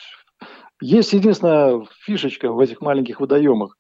есть 0.82 1.14
единственная 1.14 1.86
фишечка 2.06 2.52
в 2.52 2.60
этих 2.60 2.82
маленьких 2.82 3.20
водоемах. 3.20 3.78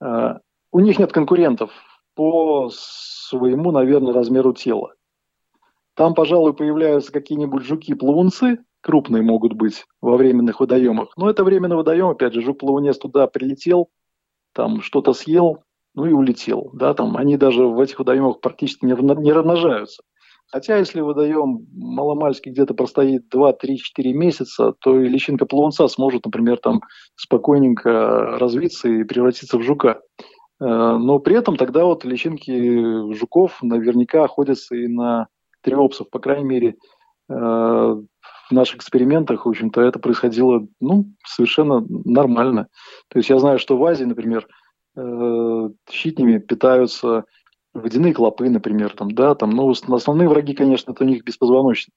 А, 0.00 0.38
у 0.70 0.80
них 0.80 0.98
нет 0.98 1.12
конкурентов 1.12 1.70
по 2.14 2.70
своему, 2.72 3.70
наверное, 3.70 4.12
размеру 4.12 4.52
тела. 4.52 4.94
Там, 5.94 6.14
пожалуй, 6.14 6.54
появляются 6.54 7.12
какие-нибудь 7.12 7.64
жуки-плавунцы, 7.64 8.58
крупные 8.80 9.22
могут 9.22 9.52
быть 9.52 9.84
во 10.00 10.16
временных 10.16 10.60
водоемах. 10.60 11.12
Но 11.16 11.28
это 11.28 11.44
временный 11.44 11.76
водоем, 11.76 12.08
опять 12.08 12.32
же, 12.32 12.42
жук-плавунец 12.42 12.98
туда 12.98 13.26
прилетел, 13.26 13.90
там 14.54 14.80
что-то 14.80 15.12
съел, 15.12 15.64
ну 15.94 16.06
и 16.06 16.12
улетел. 16.12 16.70
Да, 16.72 16.94
там, 16.94 17.16
они 17.16 17.36
даже 17.36 17.66
в 17.66 17.78
этих 17.78 17.98
водоемах 17.98 18.40
практически 18.40 18.86
не, 18.86 18.94
не 18.94 19.32
размножаются. 19.32 20.02
Хотя, 20.52 20.76
если 20.76 21.00
водоем 21.00 21.66
маломальски 21.72 22.50
где-то 22.50 22.74
простоит 22.74 23.28
2, 23.30 23.54
3, 23.54 23.78
4 23.78 24.12
месяца, 24.12 24.74
то 24.80 25.00
и 25.00 25.08
личинка 25.08 25.46
плавунца 25.46 25.88
сможет, 25.88 26.26
например, 26.26 26.58
там 26.58 26.82
спокойненько 27.16 28.38
развиться 28.38 28.88
и 28.88 29.04
превратиться 29.04 29.58
в 29.58 29.62
жука. 29.62 30.02
Э, 30.60 30.64
но 30.98 31.18
при 31.20 31.36
этом 31.36 31.56
тогда 31.56 31.84
вот 31.84 32.04
личинки 32.04 33.14
жуков 33.14 33.62
наверняка 33.62 34.24
охотятся 34.24 34.76
и 34.76 34.88
на 34.88 35.28
триопсов. 35.62 36.10
По 36.10 36.18
крайней 36.18 36.44
мере, 36.44 36.74
э, 37.30 37.34
в 37.34 38.50
наших 38.50 38.76
экспериментах, 38.76 39.46
в 39.46 39.48
общем-то, 39.48 39.80
это 39.80 39.98
происходило 39.98 40.66
ну, 40.80 41.06
совершенно 41.24 41.82
нормально. 41.88 42.68
То 43.08 43.18
есть 43.18 43.30
я 43.30 43.38
знаю, 43.38 43.58
что 43.58 43.78
в 43.78 43.84
Азии, 43.86 44.04
например, 44.04 44.46
э, 44.96 45.68
щитнями 45.90 46.36
питаются 46.36 47.24
водяные 47.74 48.14
клопы, 48.14 48.48
например, 48.48 48.94
там, 48.94 49.10
да, 49.12 49.34
там, 49.34 49.50
но 49.50 49.70
основные 49.70 50.28
враги, 50.28 50.54
конечно, 50.54 50.92
это 50.92 51.04
у 51.04 51.06
них 51.06 51.24
беспозвоночные. 51.24 51.94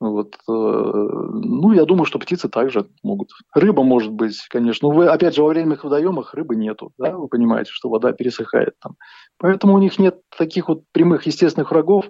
Вот, 0.00 0.34
э, 0.34 0.52
ну, 0.52 1.72
я 1.72 1.84
думаю, 1.84 2.06
что 2.06 2.18
птицы 2.18 2.48
также 2.48 2.88
могут. 3.04 3.30
Рыба 3.54 3.84
может 3.84 4.10
быть, 4.10 4.36
конечно. 4.48 4.88
Но 4.88 4.94
вы, 4.94 5.06
опять 5.06 5.36
же, 5.36 5.44
во 5.44 5.50
время 5.50 5.74
их 5.74 5.84
водоемах 5.84 6.34
рыбы 6.34 6.56
нету. 6.56 6.90
Да? 6.98 7.16
Вы 7.16 7.28
понимаете, 7.28 7.70
что 7.70 7.88
вода 7.88 8.12
пересыхает 8.12 8.74
там. 8.80 8.96
Поэтому 9.38 9.74
у 9.74 9.78
них 9.78 10.00
нет 10.00 10.20
таких 10.36 10.66
вот 10.68 10.82
прямых 10.90 11.26
естественных 11.26 11.70
врагов. 11.70 12.06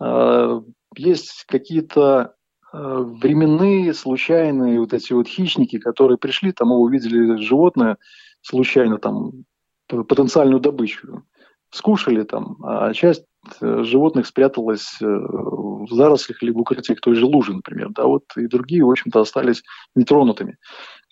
Э, 0.00 0.60
есть 0.96 1.44
какие-то 1.48 2.34
э, 2.72 2.78
временные, 2.78 3.94
случайные 3.94 4.78
вот 4.78 4.92
эти 4.92 5.12
вот 5.12 5.26
хищники, 5.26 5.80
которые 5.80 6.18
пришли, 6.18 6.52
там 6.52 6.70
увидели 6.70 7.42
животное 7.42 7.96
случайно, 8.42 8.98
там, 8.98 9.44
потенциальную 9.88 10.60
добычу 10.60 11.24
скушали 11.74 12.22
там, 12.22 12.56
а 12.62 12.92
часть 12.94 13.24
э, 13.60 13.82
животных 13.82 14.26
спряталась 14.26 14.96
э, 15.02 15.06
в 15.06 15.88
зарослях 15.90 16.42
или 16.42 16.50
в 16.50 16.58
укрытиях 16.58 17.00
той 17.00 17.16
же 17.16 17.26
лужи, 17.26 17.52
например. 17.52 17.90
Да, 17.90 18.04
вот 18.04 18.24
и 18.36 18.46
другие, 18.46 18.84
в 18.84 18.90
общем-то, 18.90 19.20
остались 19.20 19.62
нетронутыми. 19.94 20.56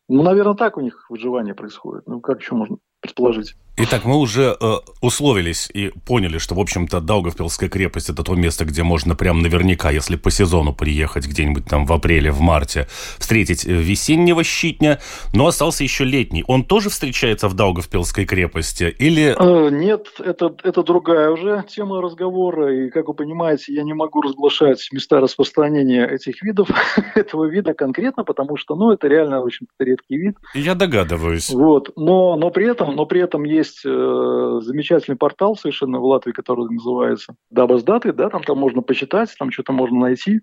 Ну, 0.08 0.22
наверное, 0.22 0.54
так 0.54 0.76
у 0.76 0.80
них 0.80 1.06
выживание 1.10 1.54
происходит. 1.54 2.06
Ну, 2.06 2.20
как 2.20 2.40
еще 2.40 2.54
можно 2.54 2.76
предположить? 3.02 3.54
Итак, 3.78 4.04
мы 4.04 4.18
уже 4.18 4.54
э, 4.60 4.72
условились 5.00 5.70
и 5.72 5.92
поняли, 6.06 6.36
что, 6.36 6.54
в 6.54 6.60
общем-то, 6.60 7.00
Даугавпилская 7.00 7.70
крепость– 7.70 8.08
это 8.10 8.22
то 8.22 8.34
место, 8.34 8.66
где 8.66 8.82
можно 8.82 9.16
прям 9.16 9.40
наверняка, 9.40 9.90
если 9.90 10.16
по 10.16 10.30
сезону 10.30 10.74
приехать 10.74 11.26
где-нибудь 11.26 11.64
там 11.64 11.86
в 11.86 11.92
апреле, 11.94 12.30
в 12.30 12.40
марте, 12.40 12.86
встретить 13.18 13.66
э, 13.66 13.72
весеннего 13.72 14.44
щитня, 14.44 14.98
но 15.32 15.46
остался 15.46 15.84
еще 15.84 16.04
летний. 16.04 16.44
Он 16.46 16.64
тоже 16.64 16.90
встречается 16.90 17.48
в 17.48 17.54
Даугавпилской 17.54 18.26
крепости 18.26 18.94
или… 18.98 19.34
Э, 19.38 19.70
нет, 19.70 20.08
это, 20.18 20.54
это 20.62 20.82
другая 20.82 21.30
уже 21.30 21.64
тема 21.66 22.02
разговора, 22.02 22.76
и, 22.76 22.90
как 22.90 23.08
вы 23.08 23.14
понимаете, 23.14 23.72
я 23.72 23.84
не 23.84 23.94
могу 23.94 24.20
разглашать 24.20 24.86
места 24.92 25.18
распространения 25.18 26.06
этих 26.06 26.42
видов, 26.42 26.68
этого 27.14 27.46
вида 27.46 27.72
конкретно, 27.72 28.22
потому 28.22 28.58
что, 28.58 28.74
ну, 28.74 28.92
это 28.92 29.08
реально 29.08 29.40
очень 29.40 29.66
редкий 29.78 30.18
вид. 30.18 30.36
Я 30.54 30.74
догадываюсь. 30.74 31.48
Вот, 31.48 31.92
но, 31.96 32.36
но 32.36 32.50
при 32.50 32.70
этом, 32.70 32.91
но 32.94 33.06
при 33.06 33.20
этом 33.20 33.44
есть 33.44 33.82
э, 33.84 34.58
замечательный 34.62 35.16
портал 35.16 35.56
совершенно 35.56 35.98
в 35.98 36.04
Латвии, 36.04 36.32
который 36.32 36.68
называется 36.68 37.34
Дабаздаты, 37.50 38.12
да, 38.12 38.28
там, 38.28 38.42
там 38.42 38.58
можно 38.58 38.82
почитать, 38.82 39.34
там 39.38 39.50
что-то 39.50 39.72
можно 39.72 39.98
найти. 39.98 40.40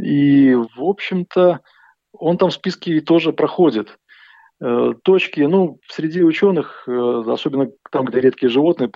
И, 0.00 0.54
в 0.54 0.82
общем-то, 0.82 1.60
он 2.12 2.38
там 2.38 2.50
в 2.50 2.54
списке 2.54 3.00
тоже 3.00 3.32
проходит. 3.32 3.98
Э, 4.60 4.94
точки, 5.02 5.40
ну, 5.40 5.80
среди 5.88 6.22
ученых, 6.22 6.84
э, 6.86 7.22
особенно 7.26 7.70
там, 7.90 8.06
где 8.06 8.20
редкие 8.20 8.50
животные 8.50 8.90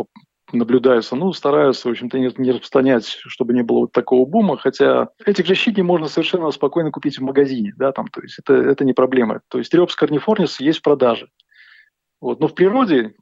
наблюдаются, 0.52 1.14
ну, 1.16 1.32
стараются, 1.32 1.88
в 1.88 1.90
общем-то, 1.90 2.18
не, 2.18 2.30
не 2.38 2.52
распространять, 2.52 3.04
чтобы 3.04 3.52
не 3.52 3.62
было 3.62 3.80
вот 3.80 3.92
такого 3.92 4.24
бума, 4.24 4.56
хотя 4.56 5.08
этих 5.26 5.46
защитников 5.46 5.88
можно 5.88 6.08
совершенно 6.08 6.50
спокойно 6.50 6.90
купить 6.90 7.18
в 7.18 7.22
магазине, 7.22 7.74
да, 7.76 7.92
там, 7.92 8.08
то 8.08 8.22
есть 8.22 8.38
это, 8.38 8.54
это 8.54 8.84
не 8.84 8.92
проблема. 8.92 9.40
То 9.48 9.58
есть 9.58 9.70
Триопс 9.70 9.94
корнифорнис 9.94 10.60
есть 10.60 10.78
в 10.78 10.82
продаже. 10.82 11.28
Вот. 12.20 12.40
Но 12.40 12.48
в 12.48 12.54
природе 12.54 13.14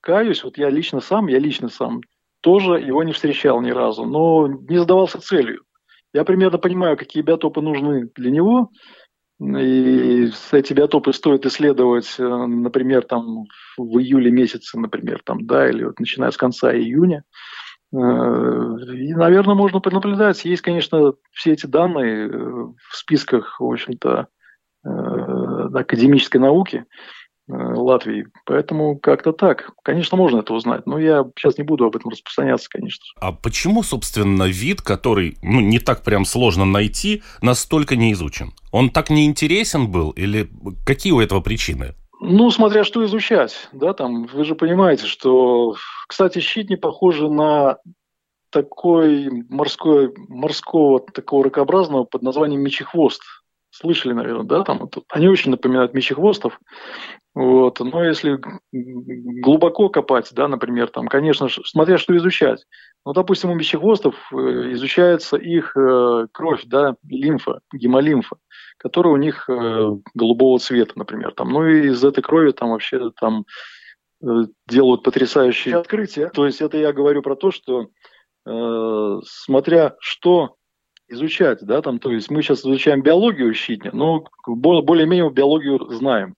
каюсь, 0.00 0.44
вот 0.44 0.58
я 0.58 0.70
лично 0.70 1.00
сам, 1.00 1.26
я 1.26 1.38
лично 1.38 1.68
сам 1.68 2.00
тоже 2.40 2.80
его 2.80 3.02
не 3.02 3.12
встречал 3.12 3.60
ни 3.60 3.70
разу, 3.70 4.04
но 4.04 4.46
не 4.46 4.78
задавался 4.78 5.20
целью. 5.20 5.64
Я 6.14 6.24
примерно 6.24 6.58
понимаю, 6.58 6.96
какие 6.96 7.22
биотопы 7.22 7.60
нужны 7.60 8.10
для 8.14 8.30
него, 8.30 8.70
и 9.40 10.30
эти 10.50 10.72
биотопы 10.72 11.12
стоит 11.12 11.46
исследовать, 11.46 12.16
э, 12.18 12.24
например, 12.24 13.04
там 13.04 13.44
в 13.76 13.98
июле 13.98 14.32
месяце, 14.32 14.78
например, 14.78 15.20
там, 15.24 15.46
да, 15.46 15.68
или 15.68 15.84
вот 15.84 16.00
начиная 16.00 16.32
с 16.32 16.36
конца 16.36 16.74
июня. 16.74 17.22
Э, 17.92 17.96
и, 17.96 19.14
наверное, 19.14 19.54
можно 19.54 19.78
понаблюдать. 19.78 20.44
Есть, 20.44 20.62
конечно, 20.62 21.12
все 21.30 21.52
эти 21.52 21.66
данные 21.66 22.26
э, 22.26 22.30
в 22.30 22.96
списках, 22.96 23.60
в 23.60 23.64
общем-то, 23.64 24.28
академической 24.84 26.38
науки. 26.38 26.86
Э, 27.48 27.52
Латвии. 27.74 28.26
Поэтому 28.44 28.98
как-то 28.98 29.32
так. 29.32 29.70
Конечно, 29.82 30.18
можно 30.18 30.40
это 30.40 30.52
узнать, 30.52 30.86
но 30.86 30.98
я 30.98 31.24
сейчас 31.36 31.56
не 31.56 31.64
буду 31.64 31.86
об 31.86 31.96
этом 31.96 32.10
распространяться, 32.10 32.68
конечно. 32.68 33.04
А 33.20 33.32
почему, 33.32 33.82
собственно, 33.82 34.44
вид, 34.44 34.82
который 34.82 35.38
ну, 35.42 35.60
не 35.60 35.78
так 35.78 36.02
прям 36.02 36.26
сложно 36.26 36.66
найти, 36.66 37.22
настолько 37.40 37.96
не 37.96 38.12
изучен? 38.12 38.52
Он 38.70 38.90
так 38.90 39.08
неинтересен 39.08 39.90
был 39.90 40.10
или 40.10 40.50
какие 40.84 41.12
у 41.12 41.20
этого 41.20 41.40
причины? 41.40 41.94
Ну, 42.20 42.50
смотря 42.50 42.84
что 42.84 43.04
изучать, 43.06 43.68
да, 43.72 43.94
там, 43.94 44.26
вы 44.26 44.44
же 44.44 44.54
понимаете, 44.54 45.06
что, 45.06 45.76
кстати, 46.08 46.40
щит 46.40 46.68
не 46.68 46.76
похожи 46.76 47.30
на 47.30 47.78
такой 48.50 49.30
морской, 49.48 50.12
морского, 50.28 51.00
такого 51.00 51.44
ракообразного 51.44 52.04
под 52.04 52.22
названием 52.22 52.60
мечехвост. 52.60 53.22
Слышали, 53.80 54.12
наверное, 54.12 54.42
да, 54.42 54.64
там, 54.64 54.90
они 55.10 55.28
очень 55.28 55.52
напоминают 55.52 55.94
мечехвостов, 55.94 56.58
вот. 57.32 57.78
Но 57.78 58.02
если 58.02 58.40
глубоко 58.72 59.88
копать, 59.88 60.30
да, 60.32 60.48
например, 60.48 60.88
там, 60.88 61.06
конечно, 61.06 61.46
смотря 61.64 61.96
что 61.96 62.16
изучать. 62.16 62.64
Ну, 63.06 63.12
допустим, 63.12 63.50
у 63.50 63.54
мечехвостов 63.54 64.16
э, 64.32 64.72
изучается 64.72 65.36
их 65.36 65.76
э, 65.76 66.26
кровь, 66.32 66.64
да, 66.64 66.96
лимфа, 67.08 67.60
гемолимфа, 67.72 68.38
которая 68.78 69.14
у 69.14 69.16
них 69.16 69.48
э, 69.48 69.90
голубого 70.12 70.58
цвета, 70.58 70.94
например. 70.96 71.30
Там. 71.36 71.50
Ну 71.52 71.64
и 71.64 71.86
из 71.86 72.04
этой 72.04 72.20
крови 72.20 72.50
там 72.50 72.70
вообще 72.70 73.12
там 73.20 73.44
делают 74.66 75.04
потрясающие 75.04 75.76
открытия. 75.76 76.30
То 76.30 76.46
есть 76.46 76.60
это 76.60 76.76
я 76.78 76.92
говорю 76.92 77.22
про 77.22 77.36
то, 77.36 77.52
что 77.52 77.86
э, 78.44 79.20
смотря 79.24 79.94
что 80.00 80.56
изучать, 81.08 81.60
да, 81.62 81.82
там, 81.82 81.98
то 81.98 82.10
есть 82.10 82.30
мы 82.30 82.42
сейчас 82.42 82.60
изучаем 82.60 83.02
биологию 83.02 83.54
щитня, 83.54 83.90
но 83.92 84.24
более-менее 84.46 85.30
биологию 85.30 85.78
знаем. 85.90 86.34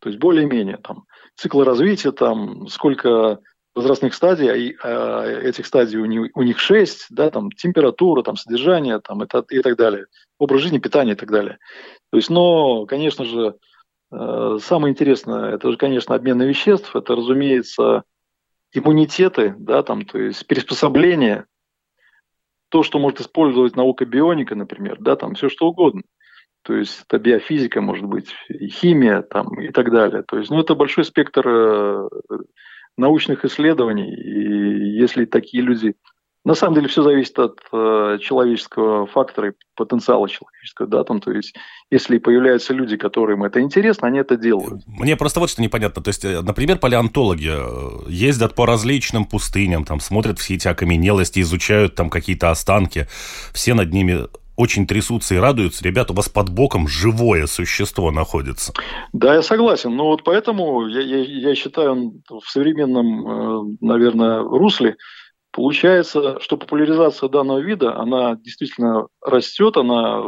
То 0.00 0.08
есть 0.08 0.20
более-менее 0.20 0.76
там 0.78 1.04
циклы 1.36 1.64
развития, 1.64 2.12
там 2.12 2.68
сколько 2.68 3.40
возрастных 3.74 4.14
стадий, 4.14 4.76
а, 4.82 5.22
а 5.22 5.26
этих 5.26 5.66
стадий 5.66 5.98
у 5.98 6.04
них, 6.04 6.30
у 6.34 6.42
них 6.42 6.58
6, 6.58 7.06
да, 7.10 7.30
там 7.30 7.50
температура, 7.52 8.22
там 8.22 8.36
содержание, 8.36 9.00
там 9.00 9.22
это, 9.22 9.44
и 9.50 9.60
так 9.60 9.76
далее, 9.76 10.06
образ 10.38 10.62
жизни, 10.62 10.78
питание 10.78 11.14
и 11.14 11.18
так 11.18 11.30
далее. 11.30 11.58
То 12.10 12.16
есть, 12.16 12.30
но, 12.30 12.86
конечно 12.86 13.24
же, 13.24 13.54
э, 14.10 14.58
самое 14.62 14.92
интересное, 14.92 15.54
это 15.54 15.70
же, 15.70 15.76
конечно, 15.76 16.14
обмен 16.14 16.40
веществ, 16.42 16.94
это, 16.94 17.14
разумеется, 17.14 18.02
иммунитеты, 18.72 19.54
да, 19.58 19.82
там, 19.82 20.04
то 20.04 20.18
есть 20.18 20.46
приспособление, 20.46 21.46
то, 22.68 22.82
что 22.82 22.98
может 22.98 23.20
использовать 23.20 23.76
наука 23.76 24.04
бионика, 24.04 24.54
например, 24.54 24.96
да, 25.00 25.16
там 25.16 25.34
все 25.34 25.48
что 25.48 25.68
угодно. 25.68 26.02
То 26.62 26.74
есть 26.74 27.04
это 27.08 27.18
биофизика, 27.18 27.80
может 27.80 28.04
быть, 28.04 28.34
и 28.48 28.68
химия 28.68 29.22
там, 29.22 29.60
и 29.60 29.70
так 29.70 29.90
далее. 29.90 30.22
То 30.22 30.38
есть 30.38 30.50
ну, 30.50 30.60
это 30.60 30.74
большой 30.74 31.04
спектр 31.04 31.48
э, 31.48 32.08
научных 32.96 33.44
исследований. 33.44 34.14
И 34.14 34.98
если 34.98 35.24
такие 35.24 35.62
люди... 35.62 35.94
На 36.48 36.54
самом 36.54 36.76
деле 36.76 36.88
все 36.88 37.02
зависит 37.02 37.38
от 37.38 37.58
э, 37.74 38.18
человеческого 38.22 39.06
фактора 39.06 39.50
и 39.50 39.52
потенциала 39.76 40.26
человеческого. 40.30 40.88
Да, 40.88 41.04
там, 41.04 41.20
то 41.20 41.30
есть 41.30 41.54
если 41.90 42.16
появляются 42.16 42.72
люди, 42.72 42.96
которым 42.96 43.44
это 43.44 43.60
интересно, 43.60 44.08
они 44.08 44.20
это 44.20 44.38
делают. 44.38 44.82
Мне 44.86 45.14
просто 45.14 45.40
вот 45.40 45.50
что 45.50 45.60
непонятно. 45.60 46.02
То 46.02 46.08
есть, 46.08 46.24
э, 46.24 46.40
например, 46.40 46.78
палеонтологи 46.78 47.50
э, 47.50 48.10
ездят 48.10 48.54
по 48.54 48.64
различным 48.64 49.26
пустыням, 49.26 49.84
там 49.84 50.00
смотрят 50.00 50.38
все 50.38 50.54
эти 50.54 50.68
окаменелости, 50.68 51.40
изучают 51.40 51.96
там 51.96 52.08
какие-то 52.08 52.50
останки. 52.50 53.08
Все 53.52 53.74
над 53.74 53.92
ними 53.92 54.26
очень 54.56 54.86
трясутся 54.86 55.34
и 55.34 55.38
радуются. 55.38 55.84
Ребята, 55.84 56.14
у 56.14 56.16
вас 56.16 56.30
под 56.30 56.48
боком 56.48 56.88
живое 56.88 57.46
существо 57.46 58.10
находится. 58.10 58.72
Да, 59.12 59.34
я 59.34 59.42
согласен. 59.42 59.94
Но 59.94 60.06
вот 60.06 60.24
поэтому 60.24 60.86
я, 60.86 61.02
я, 61.02 61.50
я 61.50 61.54
считаю, 61.54 62.22
в 62.26 62.50
современном, 62.50 63.28
э, 63.28 63.76
наверное, 63.82 64.40
русле 64.40 64.96
получается, 65.50 66.40
что 66.40 66.56
популяризация 66.56 67.28
данного 67.28 67.58
вида, 67.58 67.96
она 67.96 68.36
действительно 68.36 69.08
растет, 69.22 69.76
она 69.76 70.22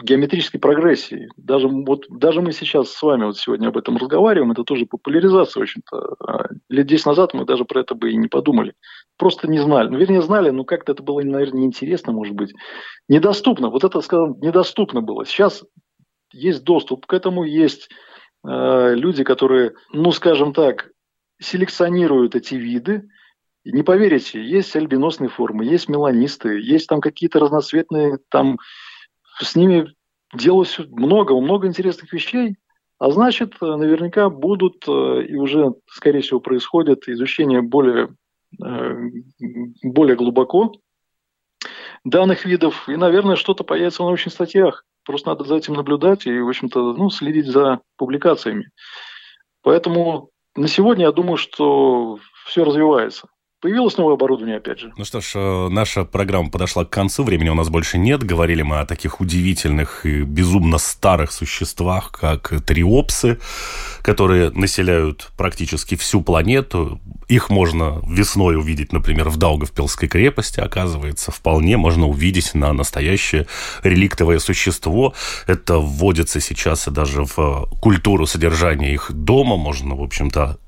в 0.00 0.04
геометрической 0.04 0.58
прогрессии. 0.58 1.28
Даже, 1.36 1.68
вот, 1.68 2.06
даже 2.08 2.40
мы 2.40 2.52
сейчас 2.52 2.90
с 2.90 3.02
вами 3.02 3.24
вот 3.24 3.38
сегодня 3.38 3.68
об 3.68 3.76
этом 3.76 3.96
разговариваем, 3.96 4.52
это 4.52 4.64
тоже 4.64 4.86
популяризация, 4.86 5.60
в 5.60 5.62
общем-то. 5.64 6.14
А 6.26 6.48
лет 6.68 6.86
10 6.86 7.06
назад 7.06 7.34
мы 7.34 7.44
даже 7.44 7.64
про 7.64 7.80
это 7.80 7.94
бы 7.94 8.10
и 8.10 8.16
не 8.16 8.28
подумали. 8.28 8.74
Просто 9.16 9.48
не 9.48 9.58
знали. 9.58 9.88
Ну, 9.88 9.98
вернее, 9.98 10.22
знали, 10.22 10.50
но 10.50 10.64
как-то 10.64 10.92
это 10.92 11.02
было, 11.02 11.20
наверное, 11.20 11.60
неинтересно, 11.60 12.12
может 12.12 12.34
быть. 12.34 12.54
Недоступно. 13.08 13.68
Вот 13.68 13.84
это, 13.84 14.00
скажем, 14.00 14.38
недоступно 14.40 15.02
было. 15.02 15.26
Сейчас 15.26 15.64
есть 16.32 16.64
доступ 16.64 17.06
к 17.06 17.12
этому, 17.12 17.44
есть 17.44 17.90
э, 18.46 18.94
люди, 18.94 19.24
которые, 19.24 19.74
ну, 19.92 20.12
скажем 20.12 20.52
так, 20.52 20.90
селекционируют 21.40 22.34
эти 22.34 22.54
виды, 22.54 23.08
не 23.64 23.82
поверите, 23.82 24.42
есть 24.42 24.74
альбиносные 24.74 25.28
формы, 25.28 25.64
есть 25.64 25.88
меланисты, 25.88 26.60
есть 26.60 26.86
там 26.86 27.00
какие-то 27.00 27.38
разноцветные, 27.40 28.18
там 28.30 28.58
с 29.40 29.54
ними 29.54 29.92
делалось 30.34 30.78
много, 30.78 31.38
много 31.38 31.66
интересных 31.66 32.12
вещей, 32.12 32.56
а 32.98 33.10
значит, 33.10 33.60
наверняка 33.60 34.28
будут 34.28 34.84
э, 34.86 35.24
и 35.26 35.34
уже, 35.36 35.74
скорее 35.86 36.20
всего, 36.20 36.40
происходит 36.40 37.08
изучение 37.08 37.62
более, 37.62 38.14
э, 38.62 38.96
более 39.82 40.16
глубоко 40.16 40.74
данных 42.04 42.44
видов, 42.44 42.88
и, 42.88 42.96
наверное, 42.96 43.36
что-то 43.36 43.64
появится 43.64 44.02
в 44.02 44.06
научных 44.06 44.34
статьях. 44.34 44.84
Просто 45.04 45.30
надо 45.30 45.44
за 45.44 45.56
этим 45.56 45.74
наблюдать 45.74 46.26
и, 46.26 46.38
в 46.38 46.48
общем-то, 46.48 46.92
ну, 46.92 47.10
следить 47.10 47.46
за 47.46 47.80
публикациями. 47.96 48.70
Поэтому 49.62 50.30
на 50.54 50.68
сегодня 50.68 51.06
я 51.06 51.12
думаю, 51.12 51.36
что 51.36 52.18
все 52.46 52.64
развивается. 52.64 53.28
Появилось 53.60 53.98
новое 53.98 54.14
оборудование, 54.14 54.56
опять 54.56 54.78
же. 54.78 54.90
Ну 54.96 55.04
что 55.04 55.20
ж, 55.20 55.32
э, 55.34 55.68
наша 55.68 56.04
программа 56.06 56.48
подошла 56.48 56.86
к 56.86 56.90
концу, 56.90 57.24
времени 57.24 57.50
у 57.50 57.54
нас 57.54 57.68
больше 57.68 57.98
нет. 57.98 58.22
Говорили 58.22 58.62
мы 58.62 58.80
о 58.80 58.86
таких 58.86 59.20
удивительных 59.20 60.06
и 60.06 60.22
безумно 60.22 60.78
старых 60.78 61.30
существах, 61.30 62.10
как 62.10 62.54
триопсы, 62.64 63.38
которые 64.00 64.50
населяют 64.50 65.30
практически 65.36 65.94
всю 65.94 66.22
планету. 66.22 67.02
Их 67.28 67.50
можно 67.50 68.02
весной 68.08 68.56
увидеть, 68.56 68.94
например, 68.94 69.28
в 69.28 69.36
Даугавпилской 69.36 70.08
крепости, 70.08 70.58
оказывается, 70.60 71.30
вполне 71.30 71.76
можно 71.76 72.08
увидеть 72.08 72.54
на 72.54 72.72
настоящее 72.72 73.46
реликтовое 73.82 74.38
существо. 74.38 75.12
Это 75.46 75.76
вводится 75.76 76.40
сейчас 76.40 76.88
и 76.88 76.90
даже 76.90 77.24
в 77.24 77.68
культуру 77.82 78.24
содержания 78.24 78.94
их 78.94 79.12
дома. 79.12 79.58
Можно, 79.58 79.96
в 79.96 80.02
общем-то, 80.02 80.58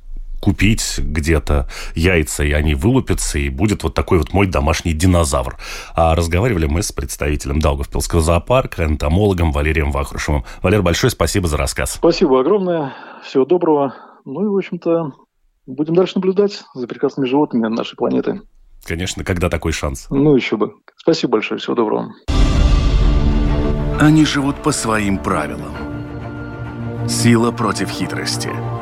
купить 0.42 0.98
где-то 0.98 1.68
яйца, 1.94 2.42
и 2.42 2.50
они 2.50 2.74
вылупятся, 2.74 3.38
и 3.38 3.48
будет 3.48 3.84
вот 3.84 3.94
такой 3.94 4.18
вот 4.18 4.32
мой 4.32 4.48
домашний 4.48 4.92
динозавр. 4.92 5.56
А 5.94 6.16
разговаривали 6.16 6.66
мы 6.66 6.82
с 6.82 6.90
представителем 6.90 7.60
Даугавпилского 7.60 8.20
зоопарка, 8.20 8.84
энтомологом 8.84 9.52
Валерием 9.52 9.92
Вахрушевым. 9.92 10.44
Валер, 10.60 10.82
большое 10.82 11.12
спасибо 11.12 11.46
за 11.46 11.56
рассказ. 11.56 11.92
Спасибо 11.92 12.40
огромное. 12.40 12.92
Всего 13.24 13.44
доброго. 13.44 13.94
Ну 14.24 14.44
и, 14.44 14.48
в 14.48 14.56
общем-то, 14.56 15.12
будем 15.66 15.94
дальше 15.94 16.14
наблюдать 16.16 16.64
за 16.74 16.88
прекрасными 16.88 17.28
животными 17.28 17.68
нашей 17.68 17.94
планеты. 17.94 18.40
Конечно, 18.84 19.22
когда 19.22 19.48
такой 19.48 19.70
шанс? 19.70 20.08
Ну, 20.10 20.34
еще 20.34 20.56
бы. 20.56 20.72
Спасибо 20.96 21.34
большое. 21.34 21.60
Всего 21.60 21.76
доброго. 21.76 22.12
Они 24.00 24.24
живут 24.24 24.56
по 24.56 24.72
своим 24.72 25.18
правилам. 25.18 25.72
Сила 27.08 27.52
против 27.52 27.90
хитрости– 27.90 28.50